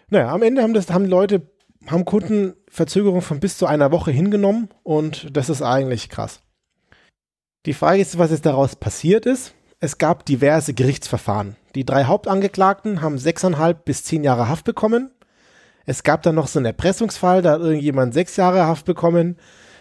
[0.10, 1.50] Naja, am Ende haben das haben Leute
[1.88, 6.42] haben Kunden Verzögerung von bis zu einer Woche hingenommen und das ist eigentlich krass.
[7.66, 9.54] Die Frage ist, was jetzt daraus passiert ist.
[9.80, 11.56] Es gab diverse Gerichtsverfahren.
[11.74, 15.12] Die drei Hauptangeklagten haben sechseinhalb bis zehn Jahre Haft bekommen.
[15.86, 19.38] Es gab dann noch so einen Erpressungsfall, da hat irgendjemand sechs Jahre Haft bekommen.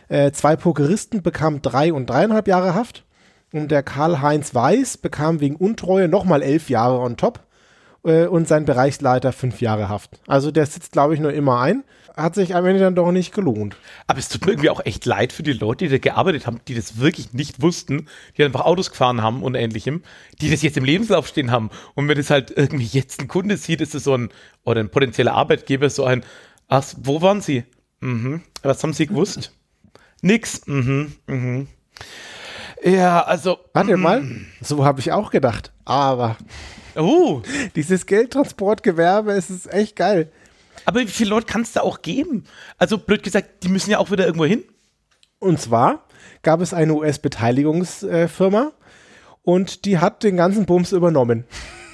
[0.09, 3.05] Äh, zwei Pokeristen bekamen drei und dreieinhalb Jahre Haft.
[3.52, 7.46] Und der Karl-Heinz Weiß bekam wegen Untreue nochmal elf Jahre on top
[8.05, 10.21] äh, und sein Bereichsleiter fünf Jahre Haft.
[10.27, 11.85] Also der sitzt, glaube ich, nur immer ein.
[12.17, 13.77] Hat sich am Ende dann doch nicht gelohnt.
[14.07, 16.61] Aber es tut mir irgendwie auch echt leid für die Leute, die da gearbeitet haben,
[16.69, 20.02] die das wirklich nicht wussten, die einfach Autos gefahren haben und ähnlichem,
[20.40, 21.71] die das jetzt im Lebenslauf stehen haben.
[21.94, 24.29] Und wenn das halt irgendwie jetzt ein Kunde sieht, ist es so ein,
[24.65, 26.25] oder ein potenzieller Arbeitgeber so ein,
[26.69, 27.65] ach, wo waren Sie?
[27.98, 28.42] Mhm.
[28.63, 29.52] Was haben Sie gewusst?
[30.23, 30.65] Nix.
[30.67, 31.15] Mhm.
[31.27, 31.67] Mhm.
[32.85, 33.58] Ja, also.
[33.72, 34.24] Warte mal,
[34.60, 35.72] so habe ich auch gedacht.
[35.85, 36.37] Aber
[36.96, 37.42] Oh,
[37.74, 40.30] dieses Geldtransportgewerbe, es ist echt geil.
[40.85, 42.44] aber wie viele Leute kann es da auch geben?
[42.78, 44.64] Also, blöd gesagt, die müssen ja auch wieder irgendwo hin.
[45.40, 46.06] Und zwar
[46.42, 48.72] gab es eine US-Beteiligungsfirma
[49.42, 51.44] und die hat den ganzen Bums übernommen.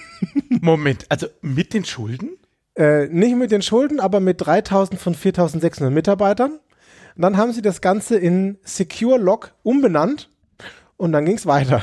[0.49, 2.30] Moment, also mit den Schulden?
[2.76, 6.61] Äh, nicht mit den Schulden, aber mit 3000 von 4600 Mitarbeitern.
[7.16, 10.28] Und dann haben sie das Ganze in Secure Lock umbenannt
[11.01, 11.83] und dann ging es weiter.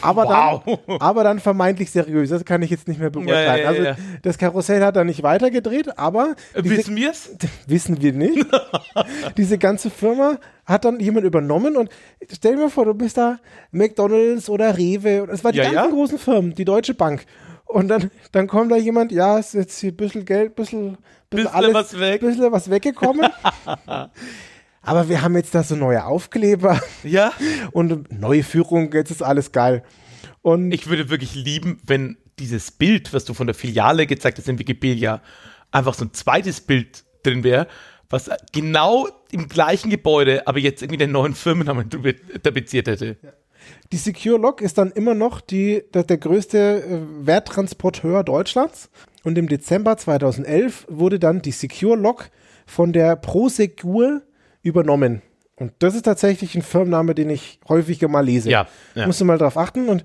[0.00, 0.62] aber, wow.
[0.64, 2.30] dann, aber dann vermeintlich seriös.
[2.30, 3.62] Das kann ich jetzt nicht mehr beurteilen.
[3.62, 7.30] Ja, ja, ja, also das Karussell hat da nicht weitergedreht, aber diese, Wissen wir es?
[7.68, 8.44] wissen wir nicht.
[9.36, 11.90] diese ganze Firma hat dann jemand übernommen und
[12.28, 13.38] stell dir mal vor, du bist da
[13.70, 15.28] McDonalds oder Rewe.
[15.30, 17.24] Es war die ganzen großen Firmen, die Deutsche Bank.
[17.66, 20.98] Und dann, dann kommt da jemand, ja, ist jetzt hier ein bisschen Geld, bisschen,
[21.30, 22.20] bisschen, Bisschen alles, was weg.
[22.20, 23.30] bisschen was weggekommen.
[24.88, 27.32] Aber wir haben jetzt da so neue Aufkleber Ja.
[27.72, 29.82] und neue Führung, jetzt ist alles geil.
[30.40, 34.48] Und Ich würde wirklich lieben, wenn dieses Bild, was du von der Filiale gezeigt hast
[34.48, 35.20] in Wikipedia,
[35.70, 37.66] einfach so ein zweites Bild drin wäre,
[38.08, 41.90] was genau im gleichen Gebäude, aber jetzt irgendwie den neuen Firmennamen
[42.42, 43.18] tapeziert hätte.
[43.92, 48.88] Die Secure Lock ist dann immer noch die, der, der größte äh, Werttransporteur Deutschlands.
[49.24, 52.30] Und im Dezember 2011 wurde dann die Secure Lock
[52.64, 54.22] von der Prosegur
[54.68, 55.22] übernommen.
[55.56, 58.48] Und das ist tatsächlich ein Firmenname, den ich häufiger mal lese.
[58.50, 59.06] Ja, ja.
[59.06, 59.88] Musst du mal drauf achten.
[59.88, 60.04] Und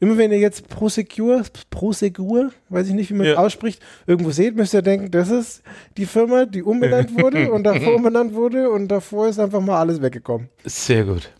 [0.00, 3.38] immer wenn ihr jetzt Prosegur, Prosegur, weiß ich nicht, wie man es Ja.
[3.38, 5.62] ausspricht, irgendwo seht, müsst ihr denken, das ist
[5.98, 10.00] die Firma, die umbenannt wurde und davor umbenannt wurde und davor ist einfach mal alles
[10.00, 10.48] weggekommen.
[10.64, 11.30] Sehr gut.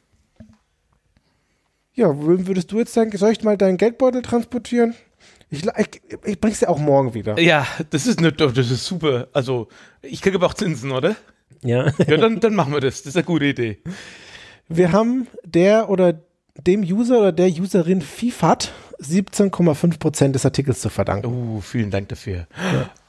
[1.95, 4.95] Ja, würdest du jetzt sagen, soll ich mal deinen Geldbeutel transportieren?
[5.49, 7.39] Ich, ich, ich bring's dir auch morgen wieder.
[7.41, 9.29] Ja, das ist, ne, das ist super.
[9.33, 9.69] Also,
[10.03, 11.17] ich kriege aber auch Zinsen, oder?
[11.63, 11.93] Ja.
[12.07, 13.03] Ja, dann, dann machen wir das.
[13.03, 13.79] Das ist eine gute Idee.
[14.69, 16.21] Wir haben der oder
[16.57, 21.27] dem User oder der Userin FIFAT 17,5% des Artikels zu verdanken.
[21.27, 22.47] Oh, vielen Dank dafür.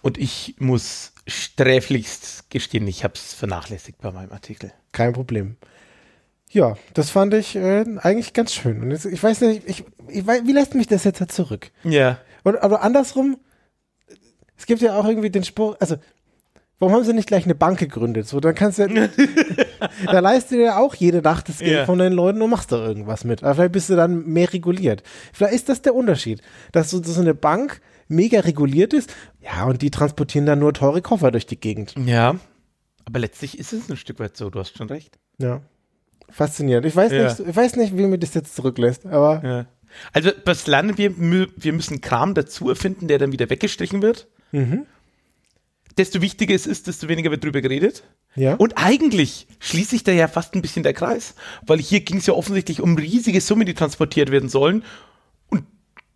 [0.01, 4.71] Und ich muss sträflichst gestehen, ich habe es vernachlässigt bei meinem Artikel.
[4.91, 5.57] Kein Problem.
[6.49, 8.81] Ja, das fand ich äh, eigentlich ganz schön.
[8.81, 11.71] Und jetzt, ich weiß nicht, ich, ich weiß, wie lässt mich das jetzt halt zurück?
[11.83, 12.19] Ja.
[12.43, 13.37] Und, aber andersrum,
[14.57, 15.97] es gibt ja auch irgendwie den Spruch, also,
[16.79, 18.27] warum haben sie nicht gleich eine Bank gegründet?
[18.27, 19.07] So, dann kannst du ja,
[20.11, 21.85] da leistet du ja auch jede Nacht das Geld Ja.
[21.85, 23.43] von deinen Leuten und machst da irgendwas mit.
[23.43, 25.03] Aber vielleicht bist du dann mehr reguliert.
[25.33, 29.13] Vielleicht ist das der Unterschied, dass so, so eine Bank mega reguliert ist.
[29.41, 31.93] Ja, und die transportieren dann nur teure Koffer durch die Gegend.
[32.05, 32.35] Ja.
[33.05, 35.17] Aber letztlich ist es ein Stück weit so, du hast schon recht.
[35.39, 35.61] Ja.
[36.29, 36.85] Faszinierend.
[36.85, 37.23] Ich weiß, Ja.
[37.23, 39.65] nicht, ich weiß nicht, wie mir das jetzt zurücklässt, aber Ja.
[40.11, 41.13] Also, was lernen wir?
[41.17, 44.27] Wir müssen Kram dazu erfinden, der dann wieder weggestrichen wird.
[45.97, 48.03] Desto wichtiger es ist, desto weniger wird drüber geredet.
[48.35, 48.55] ja.
[48.55, 51.35] Und eigentlich schließt sich da ja fast ein bisschen der Kreis,
[51.65, 54.83] weil hier ging es ja offensichtlich um riesige Summen, die transportiert werden sollen.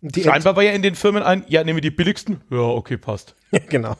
[0.00, 2.40] die Scheinbar war ja in den Firmen ein, ja, nehmen wir die billigsten.
[2.50, 3.34] Ja, okay, passt.
[3.68, 3.96] genau.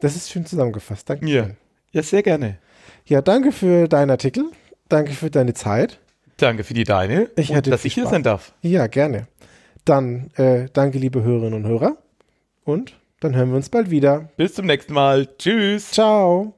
[0.00, 1.08] Das ist schön zusammengefasst.
[1.08, 1.28] Danke.
[1.28, 1.50] Ja.
[1.92, 2.58] Ja, sehr gerne.
[3.06, 4.50] Ja, danke für deinen Artikel.
[4.88, 6.00] Danke für deine Zeit.
[6.36, 7.30] Danke für die deine.
[7.36, 8.52] Ich und hatte dass ich hier sein darf.
[8.62, 9.28] Ja, gerne.
[9.84, 11.96] Dann äh, danke, liebe Hörerinnen und Hörer.
[12.64, 12.94] Und
[13.24, 14.30] dann hören wir uns bald wieder.
[14.36, 15.28] Bis zum nächsten Mal.
[15.38, 15.90] Tschüss.
[15.90, 16.54] Ciao.